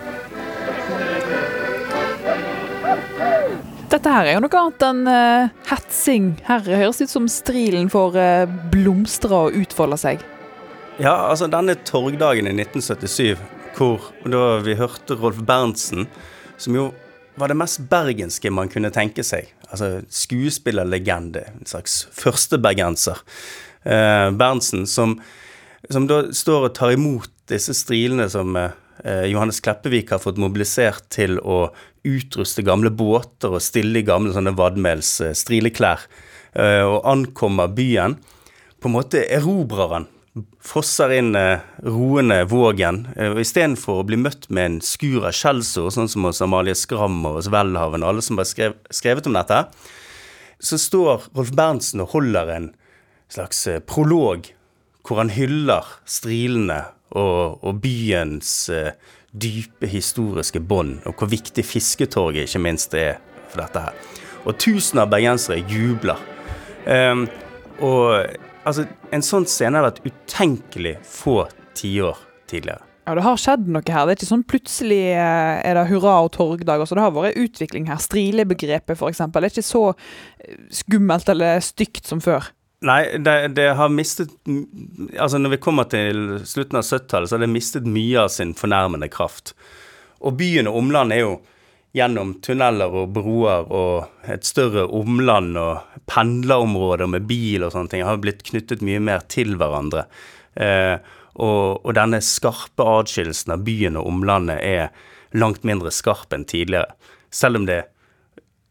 Dette 3.92 4.12
her 4.14 4.30
er 4.30 4.38
jo 4.38 4.44
noe 4.46 4.60
annet 4.60 4.86
enn 4.86 5.02
uh, 5.10 5.50
hetsing. 5.68 6.28
Her 6.46 6.62
høres 6.64 7.02
det 7.02 7.10
ut 7.10 7.16
som 7.16 7.26
strilen 7.32 7.90
får 7.92 8.20
uh, 8.20 8.54
blomstre 8.72 9.40
og 9.48 9.58
utfolde 9.58 9.98
seg. 10.00 10.22
Ja, 11.02 11.16
altså 11.32 11.50
denne 11.50 11.76
torgdagen 11.88 12.48
i 12.48 12.54
1977 12.54 13.42
hvor 13.76 14.12
da 14.28 14.60
vi 14.62 14.78
hørte 14.78 15.18
Rolf 15.18 15.42
Berntsen, 15.48 16.06
som 16.62 16.78
jo 16.78 16.92
var 17.40 17.50
det 17.50 17.58
mest 17.58 17.82
bergenske 17.90 18.52
man 18.54 18.70
kunne 18.70 18.92
tenke 18.94 19.26
seg. 19.26 19.50
Altså 19.72 20.04
skuespillerlegende, 20.14 21.46
en 21.58 21.68
slags 21.68 22.04
førstebergenser. 22.14 23.24
Eh, 23.84 24.32
Berntsen, 24.32 24.88
som, 24.88 25.16
som, 25.90 26.08
da 26.08 26.24
står 26.34 26.68
og 26.68 26.76
tar 26.78 26.94
imot 26.94 27.32
disse 27.50 27.74
strilene 27.76 28.28
som 28.30 28.56
eh, 28.58 29.26
Johannes 29.32 29.62
Kleppevik 29.64 30.14
har 30.14 30.22
fått 30.22 30.40
mobilisert 30.42 31.08
til 31.14 31.40
å 31.42 31.72
utruste 32.06 32.66
gamle 32.66 32.92
båter 32.94 33.54
og 33.54 33.64
stille 33.64 34.02
i 34.02 34.06
gamle 34.06 34.34
sånne 34.36 34.54
vadmels 34.58 35.16
eh, 35.26 35.38
strileklær, 35.38 36.06
og 36.52 37.06
ankommer 37.08 37.70
byen. 37.72 38.18
På 38.84 38.90
en 38.90 38.98
måte 38.98 39.22
erobrer 39.32 39.94
han 39.94 40.08
fosser 40.60 41.14
inn 41.16 41.30
roende 41.80 42.42
Vågen. 42.52 43.06
Og 43.16 43.40
Istedenfor 43.40 44.02
å 44.02 44.08
bli 44.10 44.20
møtt 44.20 44.50
med 44.52 44.66
en 44.66 44.76
skur 44.84 45.30
av 45.30 45.38
skjellsord, 45.38 45.94
sånn 45.96 46.12
som 46.12 46.28
hos 46.28 46.44
Amalie 46.44 46.76
Skram 46.76 47.22
og 47.24 47.38
hos 47.38 47.48
Welhaven 47.56 48.04
og 48.04 48.12
alle 48.12 48.26
som 48.26 48.42
har 48.42 48.50
skrev, 48.50 48.76
skrevet 48.92 49.32
om 49.32 49.40
dette, 49.40 49.62
så 50.60 50.82
står 50.90 51.30
Rolf 51.40 51.56
Berntsen 51.56 52.04
og 52.04 52.12
holder 52.18 52.52
en 52.58 52.70
slags 53.32 53.66
eh, 53.68 53.80
prolog 53.80 54.52
hvor 55.08 55.18
han 55.18 55.32
hyller 55.34 55.88
strilene 56.06 56.84
og, 57.18 57.64
og 57.66 57.80
byens 57.82 58.70
uh, 58.70 58.92
dype 59.34 59.90
historiske 59.90 60.62
bånd, 60.62 61.00
og 61.10 61.18
hvor 61.18 61.32
viktig 61.32 61.66
Fisketorget 61.66 62.46
ikke 62.46 62.62
minst 62.62 62.94
er 62.96 63.18
for 63.50 63.64
dette 63.64 63.82
her. 63.82 63.98
Og 64.46 64.56
tusener 64.62 65.08
av 65.08 65.12
bergensere 65.12 65.58
jubler. 65.66 66.22
Um, 66.86 67.26
og 67.82 68.38
Altså, 68.62 68.86
en 69.10 69.24
sånn 69.26 69.48
scene 69.50 69.80
har 69.80 69.88
vært 69.88 70.04
utenkelig 70.06 70.96
få 71.08 71.44
tiår 71.78 72.20
tidligere. 72.50 72.86
Ja, 73.08 73.16
Det 73.18 73.24
har 73.26 73.40
skjedd 73.42 73.70
noe 73.74 73.82
her. 73.82 74.06
Det 74.06 74.14
er 74.14 74.20
ikke 74.20 74.30
sånn 74.30 74.46
plutselig 74.46 75.02
eh, 75.16 75.62
er 75.66 75.78
det 75.78 75.88
hurra 75.90 76.20
og 76.22 76.30
torgdag. 76.36 76.84
Altså, 76.84 76.96
det 76.96 77.02
har 77.02 77.16
vært 77.16 77.40
utvikling 77.42 77.90
her. 77.90 77.98
Strilebegrepet, 77.98 78.94
f.eks. 78.94 79.24
Det 79.26 79.42
er 79.42 79.50
ikke 79.50 79.66
så 79.66 79.84
eh, 79.90 80.60
skummelt 80.84 81.32
eller 81.34 81.64
stygt 81.66 82.06
som 82.06 82.22
før. 82.22 82.52
Nei, 82.82 83.18
det, 83.18 83.48
det, 83.54 83.68
har 83.78 83.90
mistet 83.94 84.30
Altså, 85.20 85.38
når 85.38 85.54
vi 85.54 85.62
kommer 85.62 85.86
til 85.90 86.40
slutten 86.50 86.80
av 86.80 86.86
70-tallet, 86.88 87.30
så 87.30 87.38
har 87.38 87.44
det 87.44 87.52
mistet 87.54 87.86
mye 87.86 88.24
av 88.24 88.32
sin 88.34 88.56
fornærmende 88.58 89.10
kraft. 89.14 89.54
Og 90.26 90.34
byen 90.40 90.70
og 90.70 90.80
omland 90.80 91.14
er 91.14 91.22
jo 91.22 91.36
gjennom 91.94 92.34
tunneler 92.42 92.94
og 92.96 93.14
broer 93.14 93.70
og 93.70 94.26
et 94.32 94.48
større 94.48 94.88
omland 94.98 95.60
og 95.60 96.02
pendlerområder 96.10 97.10
med 97.12 97.28
bil 97.30 97.68
og 97.68 97.74
sånne 97.76 97.92
ting 97.92 98.06
har 98.08 98.22
blitt 98.24 98.46
knyttet 98.48 98.82
mye 98.86 99.02
mer 99.04 99.26
til 99.30 99.58
hverandre. 99.60 100.08
Eh, 100.56 100.98
og, 101.36 101.82
og, 101.84 101.94
denne 101.96 102.22
skarpe 102.24 102.86
adskillelsen 102.98 103.54
av 103.56 103.66
byen 103.68 104.00
og 104.00 104.10
omlandet 104.10 104.58
er 104.58 105.38
langt 105.38 105.66
mindre 105.68 105.94
skarp 105.94 106.34
enn 106.34 106.48
tidligere. 106.48 106.96
Selv 107.32 107.62
om 107.62 107.70
det 107.70 107.84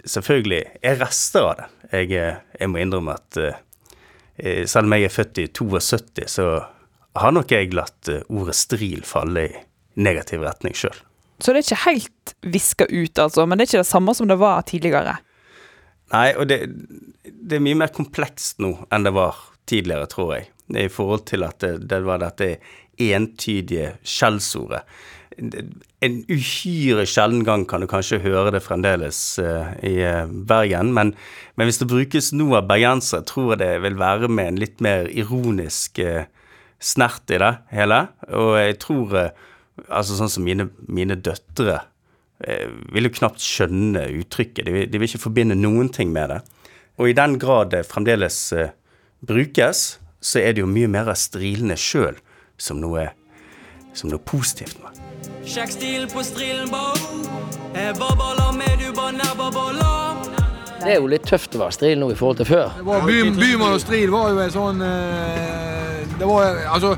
selvfølgelig 0.09 0.65
er 0.83 1.01
rester 1.01 1.47
av 1.47 1.59
det. 1.61 1.69
Jeg, 1.91 2.39
jeg 2.59 2.71
må 2.73 2.83
innrømme 2.83 3.17
at 3.21 3.39
eh, 3.41 3.61
selv 4.39 4.89
om 4.89 4.95
jeg 4.97 5.09
er 5.09 5.15
født 5.15 5.41
i 5.43 5.47
72, 5.57 6.29
så 6.39 6.47
har 7.19 7.35
nok 7.35 7.53
jeg 7.53 7.73
latt 7.75 8.11
eh, 8.11 8.23
ordet 8.31 8.57
stril 8.59 9.03
falle 9.07 9.47
i 9.49 9.55
negativ 10.01 10.45
retning 10.47 10.77
sjøl. 10.77 10.97
Så 11.41 11.53
det 11.53 11.63
er 11.63 11.67
ikke 11.67 11.85
helt 11.87 12.35
viska 12.53 12.87
ut, 12.87 13.19
altså, 13.19 13.47
men 13.47 13.59
det 13.59 13.65
er 13.65 13.71
ikke 13.71 13.85
det 13.85 13.91
samme 13.91 14.15
som 14.17 14.29
det 14.31 14.37
var 14.41 14.63
tidligere. 14.69 15.17
Nei, 16.13 16.29
og 16.37 16.49
det, 16.51 16.61
det 17.25 17.59
er 17.59 17.65
mye 17.65 17.79
mer 17.81 17.93
komplekst 17.95 18.61
nå 18.63 18.75
enn 18.93 19.07
det 19.07 19.15
var 19.17 19.39
tidligere, 19.71 20.09
tror 20.11 20.35
jeg. 20.37 20.51
I 20.71 20.91
forhold 20.93 21.25
til 21.31 21.47
at 21.47 21.63
det, 21.63 21.73
det 21.91 22.01
var 22.07 22.21
dette 22.23 22.53
entydige 23.01 23.95
skjellsordet. 24.07 24.85
En 25.41 26.17
uhyre 26.29 27.07
sjelden 27.09 27.45
gang 27.47 27.65
kan 27.69 27.81
du 27.81 27.89
kanskje 27.89 28.21
høre 28.21 28.53
det 28.53 28.63
fremdeles 28.65 29.19
uh, 29.41 29.73
i 29.87 29.95
uh, 30.05 30.29
Bergen, 30.29 30.93
men, 30.97 31.15
men, 31.57 31.69
hvis 31.69 31.81
det 31.81 31.89
brukes 31.89 32.33
nå 32.37 32.51
av 32.59 32.69
bergensere, 32.69 33.25
tror 33.29 33.55
jeg 33.55 33.63
det 33.63 33.71
vil 33.87 33.97
være 34.01 34.29
med 34.29 34.53
en 34.53 34.61
litt 34.61 34.85
mer 34.85 35.09
ironisk 35.09 36.03
uh, 36.05 36.27
snert 36.81 37.33
i 37.33 37.41
det 37.41 37.55
hele. 37.75 38.07
Og 38.33 38.59
jeg 38.61 38.83
tror 38.87 39.23
Altså 39.89 40.13
sånn 40.13 40.29
som 40.29 40.45
mine, 40.45 40.67
mine 40.93 41.15
døtre 41.17 41.79
vil 42.93 43.07
jo 43.07 43.13
knapt 43.17 43.41
skjønne 43.41 44.03
uttrykket. 44.19 44.69
De, 44.69 44.83
de, 44.93 45.01
vil 45.01 45.09
ikke 45.09 45.23
forbinde 45.23 45.57
noen 45.57 45.89
ting 45.89 46.13
med 46.13 46.35
det. 46.35 46.43
Og 47.01 47.09
i 47.09 47.17
den 47.17 47.39
grad 47.41 47.73
det 47.73 47.87
fremdeles 47.89 48.43
brukes, 49.25 49.85
så 50.21 50.43
er 50.45 50.53
det 50.53 50.61
jo 50.65 50.69
mye 50.69 50.91
mer 50.93 51.09
av 51.09 51.17
strilene 51.17 51.81
sjøl 51.81 52.21
som 52.61 52.81
noe, 52.85 53.09
som 53.97 54.13
noe 54.13 54.21
positivt 54.21 54.77
med. 54.85 55.10
Sjekk 55.51 55.73
stil 55.75 56.05
på 56.07 56.23
strillen, 56.23 56.69
Det 60.81 60.93
er 60.93 61.01
jo 61.01 61.09
litt 61.11 61.27
tøft 61.27 61.57
å 61.59 61.63
være 61.65 61.75
stril 61.75 61.99
nå 61.99 62.11
i 62.13 62.19
forhold 62.21 62.39
til 62.39 62.47
før. 62.47 62.77
Bymann 62.79 63.75
og 63.75 63.81
stril 63.83 64.13
var 64.15 64.31
jo 64.31 64.39
en 64.45 64.53
sånn 64.55 64.85
eh, 64.87 66.07
Det 66.21 66.29
var 66.29 66.63
altså 66.71 66.93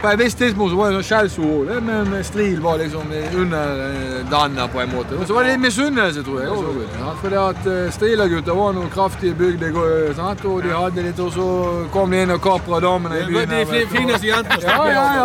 på 0.00 0.08
et 0.08 0.18
visst 0.18 0.38
tidspunkt 0.38 0.72
så 0.72 0.76
var 0.78 0.90
det 0.90 0.96
sånn 0.96 1.08
skjellsord, 1.08 1.70
men 1.84 2.24
Stril 2.24 2.60
var 2.64 2.78
liksom 2.80 3.10
underdanna 3.42 4.66
på 4.72 4.80
en 4.80 4.92
måte. 4.94 5.18
Og 5.20 5.26
så 5.28 5.36
var 5.36 5.44
det 5.44 5.54
litt 5.54 5.64
misunnelse, 5.66 6.22
tror 6.24 6.40
jeg. 6.40 6.48
Også, 6.54 6.86
ja, 7.00 7.10
fordi 7.20 7.38
at 7.40 7.68
uh, 7.68 7.90
Strilagutter 7.92 8.56
var 8.56 8.72
noen 8.76 8.90
kraftige 8.94 9.34
bygder, 9.36 9.76
sant? 10.16 10.44
og 10.48 10.62
de 10.64 10.72
hadde 10.72 11.04
litt, 11.04 11.20
og 11.20 11.32
så 11.34 11.48
kom 11.92 12.14
de 12.14 12.22
inn 12.24 12.32
og 12.32 12.40
kapra 12.44 12.80
damene 12.80 13.20
i 13.20 13.28
byen. 13.28 13.52
De 13.52 13.84
fineste 13.92 14.26
jentene. 14.30 14.64
Ja, 14.64 14.88
ja, 14.88 15.04
ja. 15.20 15.24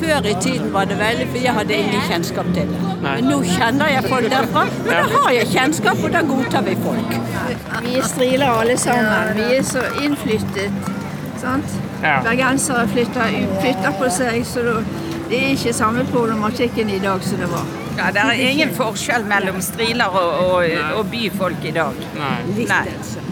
Før 0.00 0.28
i 0.28 0.36
tiden 0.40 0.72
var 0.72 0.84
det 0.90 1.00
veldig, 1.00 1.26
for 1.32 1.44
jeg 1.48 1.58
hadde 1.62 1.80
ingen 1.80 2.06
kjennskap 2.10 2.54
til 2.54 2.68
det. 2.70 2.94
Men 3.00 3.28
nå 3.30 3.40
kjenner 3.48 3.92
jeg 3.94 4.08
folk 4.12 4.30
derfra, 4.32 4.68
Men 4.84 4.92
da 4.92 5.02
har 5.16 5.34
jeg 5.38 5.52
kjennskap, 5.56 6.04
og 6.04 6.12
da 6.12 6.24
godtar 6.28 6.62
vi 6.68 6.76
folk. 6.84 7.20
Vi 7.80 7.98
er 7.98 8.08
striler 8.08 8.48
alle 8.60 8.76
sammen. 8.78 9.36
Vi 9.40 9.52
er 9.56 9.62
så 9.64 9.86
innflyttet. 10.04 10.98
Sant? 11.40 11.76
Ja. 12.02 12.18
Bergensere 12.24 12.86
flytter, 12.92 13.36
flytter 13.60 13.96
på 14.00 14.10
seg, 14.12 14.42
så 14.48 14.64
det 15.30 15.38
er 15.38 15.54
ikke 15.54 15.72
samme 15.76 16.04
problematikken 16.10 16.90
i 16.92 17.00
dag 17.02 17.22
som 17.24 17.40
det 17.40 17.48
var. 17.52 17.66
Ja, 17.98 18.10
Det 18.14 18.22
er 18.22 18.38
ingen 18.50 18.70
forskjell 18.76 19.26
mellom 19.28 19.60
striler 19.64 20.14
og, 20.20 20.46
og, 20.54 20.78
og 21.00 21.10
byfolk 21.12 21.64
i 21.68 21.74
dag. 21.76 21.98
Nei. 22.18 22.36
Litt, 22.56 22.72
altså. 22.72 23.26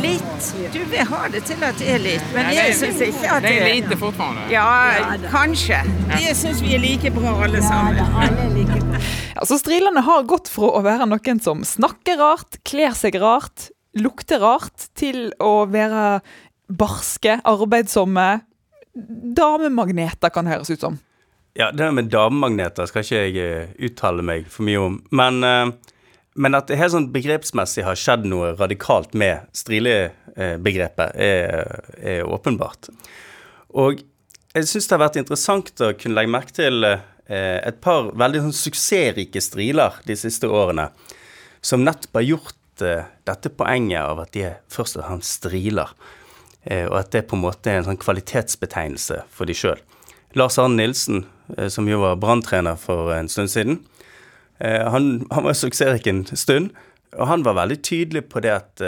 Litt. 0.00 0.46
Du 0.72 0.78
vil 0.88 1.04
ha 1.10 1.26
det 1.28 1.42
til 1.44 1.64
at 1.66 1.76
det 1.80 1.88
er 1.92 2.00
litt, 2.00 2.28
men 2.32 2.48
ja, 2.48 2.64
jeg 2.70 2.76
syns 2.78 3.02
ikke 3.04 3.32
at 3.34 3.44
det 3.44 3.50
er 3.58 3.66
lite 3.74 3.98
fortfarande. 4.00 4.46
Ja, 4.52 5.18
kanskje. 5.28 5.82
Det 6.14 6.32
syns 6.38 6.62
vi 6.64 6.72
er 6.78 6.80
like 6.80 7.12
bra 7.12 7.34
alle 7.44 7.60
sammen. 7.64 8.00
Ja, 8.00 9.00
Altså, 9.40 9.56
Strilene 9.60 10.02
har 10.04 10.24
gått 10.28 10.50
fra 10.52 10.72
å 10.76 10.80
være 10.84 11.06
noen 11.08 11.38
som 11.40 11.62
snakker 11.64 12.18
rart, 12.20 12.58
kler 12.68 12.96
seg 12.96 13.16
rart, 13.20 13.70
lukter 13.96 14.40
rart, 14.42 14.88
til 14.98 15.30
å 15.40 15.64
være 15.70 16.20
barske, 16.70 17.40
arbeidsomme 17.44 18.40
damemagneter, 19.36 20.32
kan 20.34 20.48
høres 20.50 20.70
ut 20.70 20.82
som. 20.82 20.98
Ja, 21.58 21.70
det 21.74 21.88
med 21.94 22.10
damemagneter 22.12 22.86
skal 22.86 23.04
ikke 23.04 23.22
jeg 23.24 23.38
uh, 23.42 23.72
uttale 23.86 24.24
meg 24.26 24.46
for 24.50 24.66
mye 24.66 24.82
om. 24.82 24.98
Men, 25.14 25.40
uh, 25.42 25.96
men 26.38 26.58
at 26.58 26.70
det 26.70 26.78
helt 26.78 26.94
sånn 26.94 27.10
begrepsmessig 27.14 27.84
har 27.86 27.98
skjedd 27.98 28.28
noe 28.30 28.52
radikalt 28.58 29.16
med 29.18 29.48
strilebegrepet, 29.56 31.16
er, 31.18 31.82
er 31.98 32.28
åpenbart. 32.28 32.90
Og 33.74 34.02
jeg 34.54 34.66
syns 34.66 34.86
det 34.86 34.96
har 34.96 35.04
vært 35.04 35.18
interessant 35.20 35.82
å 35.82 35.92
kunne 35.98 36.18
legge 36.18 36.34
merke 36.34 36.54
til 36.54 36.86
et 37.30 37.76
par 37.78 38.08
veldig 38.18 38.40
sånn, 38.42 38.54
suksessrike 38.58 39.38
striler 39.38 40.00
de 40.02 40.16
siste 40.18 40.48
årene, 40.50 40.88
som 41.62 41.84
nettopp 41.86 42.18
har 42.18 42.24
gjort 42.26 42.82
dette 42.82 43.52
poenget 43.54 44.00
av 44.02 44.24
at 44.24 44.32
de 44.34 44.42
er 44.48 44.56
først 44.72 44.98
og 44.98 45.04
fremst 45.06 45.38
striler. 45.38 45.92
Eh, 46.64 46.86
og 46.86 46.98
at 46.98 47.12
det 47.14 47.26
på 47.30 47.38
en 47.38 47.44
måte 47.46 47.72
er 47.72 47.80
en 47.80 47.88
sånn 47.88 48.00
kvalitetsbetegnelse 48.00 49.22
for 49.32 49.48
de 49.48 49.56
sjøl. 49.56 49.80
Lars 50.38 50.58
Arne 50.60 50.76
Nilsen, 50.82 51.24
eh, 51.56 51.70
som 51.72 51.88
jo 51.88 52.02
var 52.02 52.20
branntrener 52.20 52.76
for 52.80 53.14
en 53.14 53.30
stund 53.32 53.52
siden, 53.52 53.80
eh, 54.58 54.84
han, 54.84 55.26
han 55.30 55.46
var 55.48 55.56
suksessrik 55.56 56.06
en 56.10 56.24
stund, 56.28 56.74
og 57.16 57.26
han 57.26 57.46
var 57.46 57.56
veldig 57.62 57.80
tydelig 57.82 58.28
på 58.30 58.42
det 58.44 58.52
at 58.54 58.82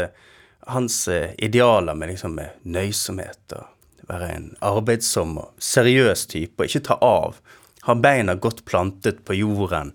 hans 0.70 1.08
idealer 1.42 1.96
med, 1.98 2.12
liksom, 2.12 2.37
med 2.38 2.61
nøysomhet 2.62 3.56
og 3.56 3.64
være 4.06 4.28
en 4.30 4.44
arbeidsom 4.62 5.32
og 5.42 5.48
seriøs 5.58 6.28
type 6.30 6.54
og 6.62 6.68
ikke 6.68 6.85
ta 6.87 6.98
av, 7.02 7.40
ha 7.88 7.96
beina 7.98 8.37
godt 8.38 8.62
plantet 8.68 9.24
på 9.26 9.40
jorden, 9.40 9.90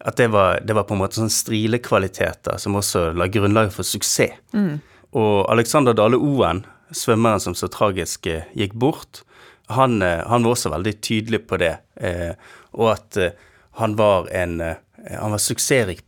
at 0.00 0.16
det 0.16 0.30
var, 0.32 0.62
det 0.64 0.72
var 0.78 0.86
på 0.88 0.96
en 0.96 1.02
måte 1.02 1.20
sånn 1.20 1.30
strilekvaliteter 1.30 2.56
som 2.56 2.78
også 2.80 3.10
la 3.12 3.28
grunnlaget 3.28 3.76
for 3.76 3.86
suksess. 3.86 4.40
Mm. 4.56 4.80
Og 5.12 5.44
Alexander 5.52 5.92
Dale 5.92 6.16
Oen, 6.16 6.64
svømmeren 6.92 7.40
som 7.40 7.56
så 7.56 7.68
tragisk 7.72 8.26
eh, 8.30 8.48
gikk 8.56 8.74
bort, 8.78 9.22
han, 9.72 10.02
eh, 10.02 10.20
han, 10.28 10.44
var 10.44 10.56
også 10.56 10.72
veldig 10.72 10.94
tydelig 11.04 11.44
på 11.48 11.58
det, 11.62 11.74
eh, 12.00 12.32
og 12.76 12.94
at 12.96 13.18
han 13.80 13.96
var 13.96 14.28
en 14.36 14.60
han 15.02 15.32
var 15.32 15.40
suksessrik 15.42 16.04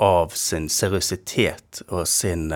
av 0.00 0.30
sin 0.32 0.70
seriøsitet 0.72 1.82
og 1.90 2.06
sin, 2.08 2.46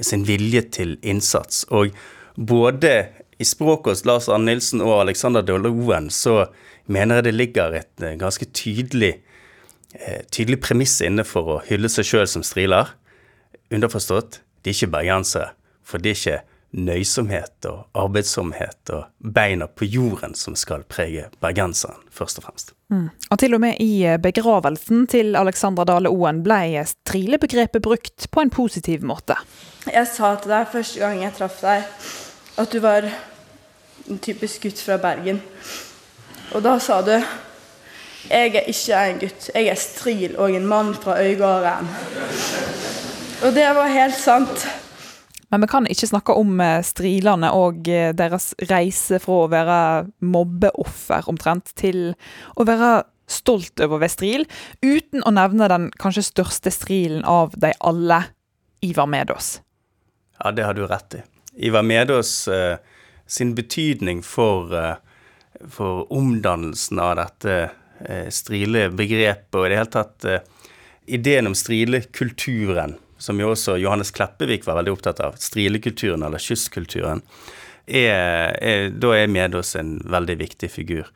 sin, 0.00 0.24
vilje 0.26 0.62
til 0.62 0.96
innsats. 1.02 1.62
Og 1.70 1.94
både 2.34 3.12
i 3.38 3.46
språket 3.46 3.92
hos 3.92 4.04
Lars 4.04 4.26
Arne 4.28 4.50
Nilsen 4.50 4.82
og 4.82 5.04
Alexander 5.04 5.42
Dolloen 5.46 6.10
så 6.10 6.48
mener 6.86 7.20
jeg 7.20 7.24
det 7.24 7.34
ligger 7.34 7.76
et 7.78 8.06
ganske 8.18 8.48
tydelig, 8.50 9.20
tydelig 10.34 10.58
premiss 10.64 10.98
inne 11.06 11.22
for 11.22 11.46
å 11.46 11.62
hylle 11.68 11.92
seg 11.92 12.08
sjøl 12.10 12.26
som 12.26 12.42
striler. 12.42 12.90
Underforstått, 13.70 14.40
de 14.64 14.72
er 14.72 14.74
ikke 14.74 14.90
bergensere. 14.96 15.52
For 15.86 16.02
det 16.02 16.16
er 16.16 16.18
ikke 16.18 16.53
nøysomhet 16.74 17.66
og 17.70 17.84
arbeidsomhet 17.94 18.90
og 18.92 19.30
beina 19.34 19.68
på 19.70 19.86
jorden 19.86 20.34
som 20.34 20.56
skal 20.58 20.82
prege 20.90 21.28
bergenseren, 21.42 22.00
først 22.10 22.40
og 22.40 22.48
fremst. 22.48 22.74
Mm. 22.90 23.08
Og 23.30 23.38
til 23.38 23.54
og 23.54 23.62
med 23.62 23.80
i 23.82 24.02
eh, 24.04 24.18
begravelsen 24.20 25.06
til 25.10 25.36
Alexandra 25.38 25.86
Dale 25.88 26.10
Oen 26.10 26.42
ble 26.44 26.82
strilebegrepet 26.88 27.82
brukt 27.82 28.28
på 28.30 28.42
en 28.42 28.50
positiv 28.50 29.06
måte. 29.06 29.38
Jeg 29.86 30.08
sa 30.10 30.34
til 30.40 30.54
deg 30.54 30.68
første 30.72 31.00
gang 31.02 31.22
jeg 31.22 31.36
traff 31.38 31.62
deg, 31.62 31.88
at 32.58 32.74
du 32.74 32.80
var 32.82 33.08
en 34.10 34.20
typisk 34.22 34.66
gutt 34.66 34.82
fra 34.82 34.98
Bergen. 35.00 35.40
Og 36.54 36.62
da 36.64 36.78
sa 36.82 37.00
du 37.06 37.14
jeg 38.24 38.54
er 38.56 38.70
ikke 38.72 39.00
en 39.10 39.18
gutt, 39.20 39.50
jeg 39.52 39.68
er 39.68 39.76
stril 39.76 40.38
og 40.40 40.54
en 40.56 40.66
mann 40.66 40.94
fra 40.96 41.18
Øygarden. 41.20 41.90
Og 43.44 43.52
det 43.52 43.66
var 43.76 43.92
helt 43.92 44.16
sant. 44.16 44.64
Men 45.54 45.62
vi 45.62 45.68
kan 45.70 45.84
ikke 45.86 46.08
snakke 46.10 46.34
om 46.34 46.56
eh, 46.58 46.80
strilene 46.82 47.52
og 47.54 47.86
eh, 47.86 48.08
deres 48.10 48.56
reise 48.66 49.20
fra 49.22 49.36
å 49.44 49.50
være 49.52 49.76
mobbeoffer 50.26 51.28
omtrent, 51.30 51.70
til 51.78 52.16
å 52.58 52.66
være 52.66 53.04
stolt 53.30 53.78
over 53.86 54.02
Vestril, 54.02 54.48
uten 54.82 55.22
å 55.22 55.30
nevne 55.36 55.68
den 55.70 55.84
kanskje 56.02 56.24
største 56.26 56.72
strilen 56.74 57.22
av 57.22 57.54
de 57.54 57.70
alle, 57.78 58.18
Ivar 58.82 59.06
Medås. 59.06 59.60
Ja, 60.42 60.50
det 60.50 60.66
har 60.66 60.74
du 60.74 60.88
rett 60.90 61.20
i. 61.20 61.22
Ivar 61.70 61.86
Medås 61.86 62.34
eh, 62.50 62.82
sin 63.30 63.54
betydning 63.54 64.24
for, 64.26 64.74
eh, 64.74 64.98
for, 65.70 66.02
omdannelsen 66.10 66.98
av 66.98 67.14
dette 67.22 67.56
eh, 68.02 68.26
strilebegrepet, 68.26 69.54
og 69.54 69.68
i 69.68 69.70
det 69.70 69.80
hele 69.84 69.94
tatt 70.00 70.28
eh, 70.34 70.68
ideen 71.14 71.52
om 71.52 71.54
strilekulturen 71.54 72.98
som 73.24 73.40
jo 73.40 73.52
også 73.54 73.78
Johannes 73.80 74.12
Kleppevik 74.14 74.66
var 74.68 74.78
veldig 74.78 74.92
opptatt 74.94 75.22
av, 75.24 75.38
strilekulturen 75.40 76.24
eller 76.26 76.42
kystkulturen, 76.42 77.24
er, 77.84 78.52
er, 78.60 78.90
da 78.96 79.12
er 79.16 79.32
Medås 79.32 79.74
en 79.80 79.96
veldig 80.08 80.36
viktig 80.40 80.70
figur. 80.72 81.08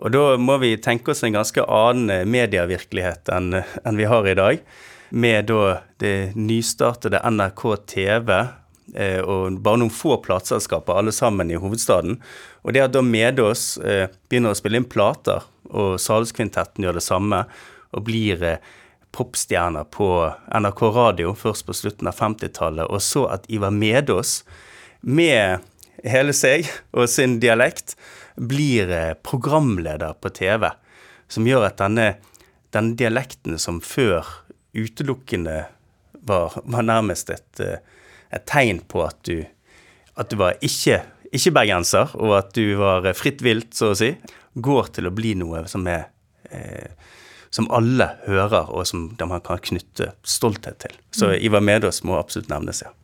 Og 0.00 0.12
da 0.14 0.24
må 0.40 0.56
vi 0.62 0.74
tenke 0.80 1.12
oss 1.12 1.22
en 1.24 1.36
ganske 1.36 1.64
annen 1.64 2.28
medievirkelighet 2.32 3.28
enn, 3.36 3.60
enn 3.60 4.00
vi 4.00 4.08
har 4.08 4.28
i 4.28 4.36
dag. 4.38 4.62
Med 5.10 5.50
da 5.50 5.80
det 6.00 6.32
nystartede 6.38 7.20
NRK 7.26 7.64
TV 7.90 8.30
eh, 8.94 9.20
og 9.20 9.58
bare 9.60 9.82
noen 9.82 9.92
få 9.92 10.16
plateselskaper, 10.24 10.96
alle 10.96 11.12
sammen 11.12 11.50
i 11.52 11.58
hovedstaden. 11.60 12.20
Og 12.64 12.76
det 12.76 12.86
at 12.86 12.94
da 12.94 13.04
Medås 13.04 13.74
eh, 13.84 14.06
begynner 14.30 14.54
å 14.54 14.60
spille 14.60 14.80
inn 14.80 14.88
plater, 14.88 15.44
og 15.70 15.98
Salskvintetten 16.02 16.86
gjør 16.86 16.96
det 16.96 17.04
samme, 17.04 17.44
og 17.90 18.06
blir 18.06 18.44
eh, 18.46 18.72
popstjerner 19.12 19.88
på 19.90 20.08
NRK 20.54 20.82
radio 20.94 21.34
først 21.38 21.66
på 21.66 21.76
slutten 21.76 22.10
av 22.10 22.18
50-tallet, 22.18 22.86
og 22.86 23.02
så 23.02 23.26
at 23.34 23.48
Ivar 23.50 23.74
Medås 23.74 24.40
med 25.00 25.64
hele 26.06 26.34
seg 26.36 26.68
og 26.96 27.08
sin 27.10 27.38
dialekt, 27.42 27.96
blir 28.40 28.90
eh, 28.94 29.14
programleder 29.26 30.16
på 30.20 30.32
TV. 30.32 30.70
Som 31.30 31.46
gjør 31.48 31.68
at 31.68 31.80
denne, 31.80 32.14
denne 32.74 32.96
dialekten 32.98 33.58
som 33.60 33.82
før 33.84 34.26
utelukkende 34.72 35.64
var, 36.26 36.56
var 36.64 36.86
nærmest 36.86 37.32
et, 37.34 37.62
eh, 37.62 37.80
et, 38.30 38.46
tegn 38.48 38.82
på 38.88 39.04
at 39.04 39.20
du, 39.28 39.42
at 40.16 40.30
du 40.30 40.38
var 40.40 40.56
ikke, 40.64 41.02
ikke 41.30 41.54
bergenser, 41.58 42.14
og 42.16 42.38
at 42.38 42.54
du 42.56 42.76
var 42.80 43.10
fritt 43.18 43.44
vilt, 43.44 43.74
så 43.76 43.92
å 43.92 43.98
si, 43.98 44.14
går 44.54 44.94
til 44.96 45.10
å 45.10 45.14
bli 45.14 45.36
noe 45.38 45.66
som 45.70 45.86
er 45.90 46.08
eh, 46.50 46.96
som 47.50 47.66
alle 47.74 48.06
hører, 48.26 48.70
og 48.70 48.86
som 48.86 49.08
de 49.18 49.28
kan 49.42 49.62
knytte 49.70 50.12
stolthet 50.22 50.78
til. 50.86 50.94
Så 51.10 51.32
mm. 51.32 51.36
Ivar 51.48 51.64
Medås 51.66 52.02
må 52.06 52.18
absolutt 52.18 52.50
nevnes, 52.52 52.84
ja. 52.86 52.94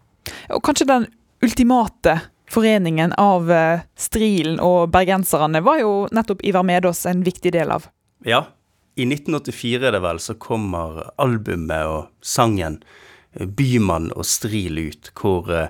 Og 0.55 0.63
kanskje 0.67 0.87
den 0.89 1.07
ultimate 1.45 2.21
foreningen 2.51 3.13
av 3.13 3.51
eh, 3.51 3.81
Strilen 3.99 4.61
og 4.63 4.91
bergenserne 4.95 5.63
var 5.67 5.81
jo 5.83 5.95
nettopp 6.15 6.45
Ivar 6.47 6.67
Medås 6.67 7.05
en 7.07 7.25
viktig 7.27 7.53
del 7.57 7.75
av. 7.75 7.89
Ja. 8.27 8.47
I 8.97 9.05
1984 9.05 9.91
er 9.91 9.93
det 9.93 10.01
vel, 10.01 10.19
så 10.23 10.39
kommer 10.41 11.03
albumet 11.21 11.91
og 11.91 12.07
sangen 12.25 12.79
eh, 13.35 13.45
'Bymann 13.45 14.13
og 14.15 14.25
Stril' 14.25 14.81
ut, 14.89 15.11
hvor 15.19 15.51
eh, 15.53 15.69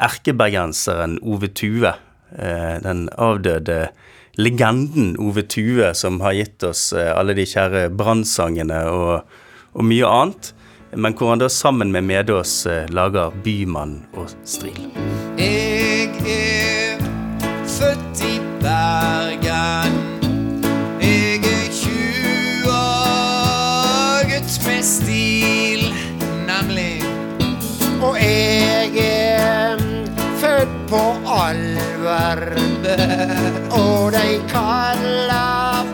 erkebergenseren 0.00 1.18
Ove 1.20 1.52
Tue, 1.52 1.92
den 2.32 3.10
avdøde 3.20 3.90
legenden 4.36 5.16
Ove 5.20 5.42
Tue, 5.42 5.94
som 5.94 6.20
har 6.20 6.32
gitt 6.32 6.62
oss 6.64 6.92
alle 6.92 7.34
de 7.36 7.44
kjære 7.48 7.90
brannsangene 7.96 8.84
og, 8.90 9.38
og 9.76 9.84
mye 9.84 10.08
annet, 10.08 10.54
men 10.96 11.14
hvor 11.16 11.30
han 11.32 11.40
da 11.40 11.48
sammen 11.48 11.92
med 11.92 12.02
Medås 12.04 12.66
eh, 12.66 12.88
lager 12.88 13.30
'Bymann 13.30 14.04
og 14.12 14.26
stril'. 14.44 14.90
Jeg 15.38 16.08
er 16.28 16.98
født 17.66 18.24
i 18.28 18.40
Bergen. 18.60 19.92
Jeg 21.00 21.36
er 21.36 21.72
tjuaget 21.72 22.72
med 24.66 24.82
stil, 24.82 25.94
nemlig. 26.46 27.02
Og 28.02 28.16
jeg 28.20 28.90
er 28.98 29.78
født 30.40 30.68
på 30.88 31.02
Alver. 32.12 32.52
Og 33.72 34.12
de 34.12 34.40
kalla 34.50 35.84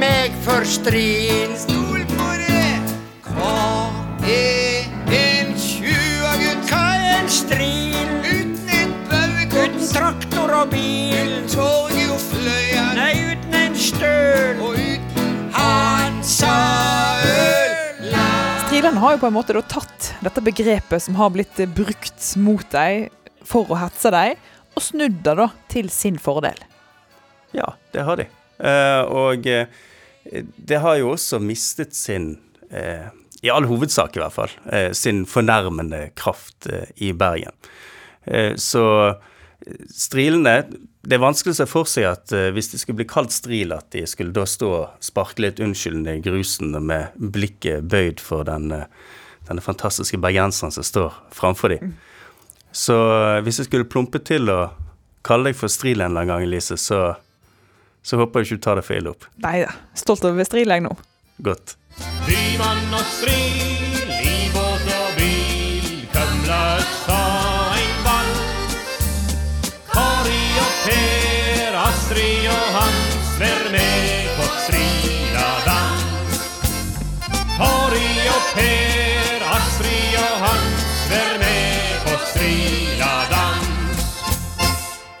meg 0.00 0.34
for 0.42 0.66
strin. 0.66 1.52
Stol 1.60 2.02
på 2.10 2.26
det! 2.40 2.80
Hva 3.28 3.92
er 4.26 4.88
en 5.14 5.52
tjuagutt? 5.54 6.66
Hva 6.72 6.82
er 6.96 7.20
en 7.20 7.30
strin? 7.30 8.10
Uten 8.26 8.74
en 8.80 8.96
baugutt. 9.06 9.54
Uten 9.54 9.86
traktor 9.92 10.56
og 10.64 10.74
bil. 10.74 11.30
Uten 11.36 11.48
torget 11.54 12.10
og 12.10 12.20
fløyen. 12.26 12.92
Nei, 12.98 13.14
uten 13.30 13.58
en 13.60 13.80
støl. 13.86 14.66
Og 14.66 14.82
uten 14.82 15.32
Hansa 15.54 16.58
øl. 17.30 18.18
Strilene 18.66 19.06
har 19.06 19.14
jo 19.14 19.22
på 19.22 19.30
en 19.30 19.38
måte 19.38 19.62
tatt 19.62 20.12
dette 20.26 20.42
begrepet 20.50 21.06
som 21.06 21.22
har 21.22 21.30
blitt 21.38 21.62
brukt 21.76 22.32
mot 22.42 22.66
deg 22.74 23.12
for 23.46 23.70
å 23.70 23.78
hetse 23.78 24.10
dem, 24.14 24.38
og 24.76 24.84
snudd 24.84 25.22
det 25.26 25.36
da 25.40 25.48
til 25.72 25.90
sin 25.92 26.18
fordel. 26.20 26.58
Ja, 27.56 27.72
det 27.94 28.04
har 28.06 28.20
de. 28.20 28.28
Uh, 28.60 29.02
og 29.08 29.48
uh, 29.48 29.80
det 30.70 30.82
har 30.84 31.00
jo 31.00 31.14
også 31.14 31.40
mistet 31.42 31.96
sin 31.96 32.34
uh, 32.70 33.08
i 33.40 33.50
all 33.50 33.66
hovedsak 33.68 34.16
i 34.16 34.22
hvert 34.22 34.36
fall, 34.36 34.52
eh, 34.72 34.92
sin 34.92 35.24
fornærmende 35.28 36.10
kraft 36.18 36.68
eh, 36.68 36.88
i 36.96 37.12
Bergen. 37.16 37.56
Eh, 38.24 38.54
så 38.56 39.16
strilene 39.92 40.64
Det 41.00 41.16
er 41.16 41.20
vanskelig 41.20 41.54
å 41.54 41.56
se 41.58 41.64
for 41.68 41.88
seg 41.88 42.04
at 42.04 42.32
hvis 42.52 42.70
det 42.72 42.78
skulle 42.80 42.98
bli 42.98 43.06
kalt 43.08 43.32
stril, 43.32 43.72
at 43.72 43.86
de 43.92 44.02
skulle 44.08 44.34
da 44.36 44.42
stå 44.44 44.68
og 44.68 45.04
sparke 45.04 45.40
litt 45.40 45.60
unnskyldende 45.60 46.18
i 46.18 46.20
grusen 46.24 46.76
med 46.84 47.16
blikket 47.16 47.86
bøyd 47.88 48.20
for 48.20 48.44
den, 48.44 48.68
denne 49.48 49.64
fantastiske 49.64 50.20
bergenseren 50.20 50.72
som 50.76 50.84
står 50.84 51.16
framfor 51.32 51.72
dem. 51.72 51.94
Så 52.72 52.94
hvis 53.44 53.58
jeg 53.58 53.66
skulle 53.70 53.88
plumpe 53.90 54.20
til 54.22 54.46
å 54.52 54.60
kalle 55.26 55.50
deg 55.50 55.58
for 55.58 55.68
stril 55.72 56.00
en 56.00 56.12
eller 56.12 56.22
annen 56.22 56.32
gang, 56.34 56.46
Elise, 56.46 56.76
så, 56.80 57.00
så 58.02 58.20
håper 58.20 58.40
jeg 58.40 58.46
ikke 58.50 58.58
du 58.60 58.64
tar 58.66 58.80
det 58.80 58.86
for 58.86 58.96
ille 58.98 59.10
opp. 59.14 59.26
Nei 59.42 59.58
da. 59.64 59.72
Stolt 59.98 60.24
over 60.28 60.46
stril, 60.48 60.70
jeg 60.70 60.84
nå. 60.86 60.92
Godt. 61.44 61.76
Bymann 62.26 62.94
og 62.94 63.06
stril 63.10 64.12
i 64.20 64.48
båt 64.54 64.86
og 64.94 65.10
bil, 65.18 65.88
Kømlet 66.14 66.86
sa 67.02 67.18
en 67.80 67.98
ball. 68.06 68.30
Kari 69.90 70.44
og 70.62 70.72
Per, 70.86 71.78
Astrid 71.88 72.46
og 72.54 72.66
Hans, 72.78 73.34
vær 73.42 73.66
med 73.74 74.30
på 74.38 74.48
striladans. 74.66 76.38
Kari 77.58 78.08
og 78.36 78.42
Per, 78.54 78.89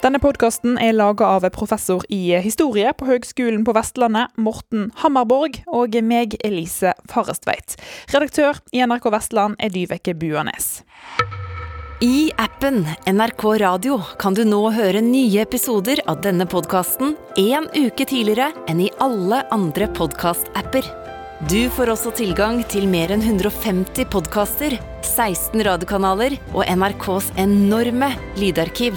Denne 0.00 0.16
podkasten 0.16 0.78
er 0.80 0.94
laga 0.96 1.26
av 1.28 1.44
professor 1.52 2.06
i 2.08 2.32
historie 2.40 2.88
på 2.96 3.04
Høgskolen 3.04 3.66
på 3.68 3.74
Vestlandet, 3.76 4.32
Morten 4.40 4.86
Hammerborg, 5.02 5.58
og 5.68 5.98
meg, 6.00 6.38
Elise 6.40 6.94
Farrestveit. 7.12 7.76
Redaktør 8.08 8.62
i 8.72 8.80
NRK 8.80 9.10
Vestland 9.12 9.60
er 9.60 9.74
Dyveke 9.74 10.14
Buanes. 10.16 10.86
I 12.00 12.30
appen 12.40 12.86
NRK 13.04 13.44
Radio 13.60 14.00
kan 14.16 14.32
du 14.32 14.40
nå 14.48 14.62
høre 14.72 15.04
nye 15.04 15.44
episoder 15.44 16.00
av 16.08 16.24
denne 16.24 16.48
podkasten 16.48 17.12
en 17.36 17.68
uke 17.76 18.08
tidligere 18.08 18.54
enn 18.72 18.80
i 18.80 18.88
alle 19.04 19.44
andre 19.52 19.92
podkast-apper. 20.00 20.88
Du 21.52 21.60
får 21.76 21.92
også 21.92 22.16
tilgang 22.16 22.64
til 22.72 22.88
mer 22.88 23.12
enn 23.12 23.20
150 23.20 24.08
podkaster, 24.08 24.80
16 25.04 25.60
radiokanaler 25.68 26.40
og 26.54 26.64
NRKs 26.64 27.34
enorme 27.44 28.14
lydarkiv. 28.40 28.96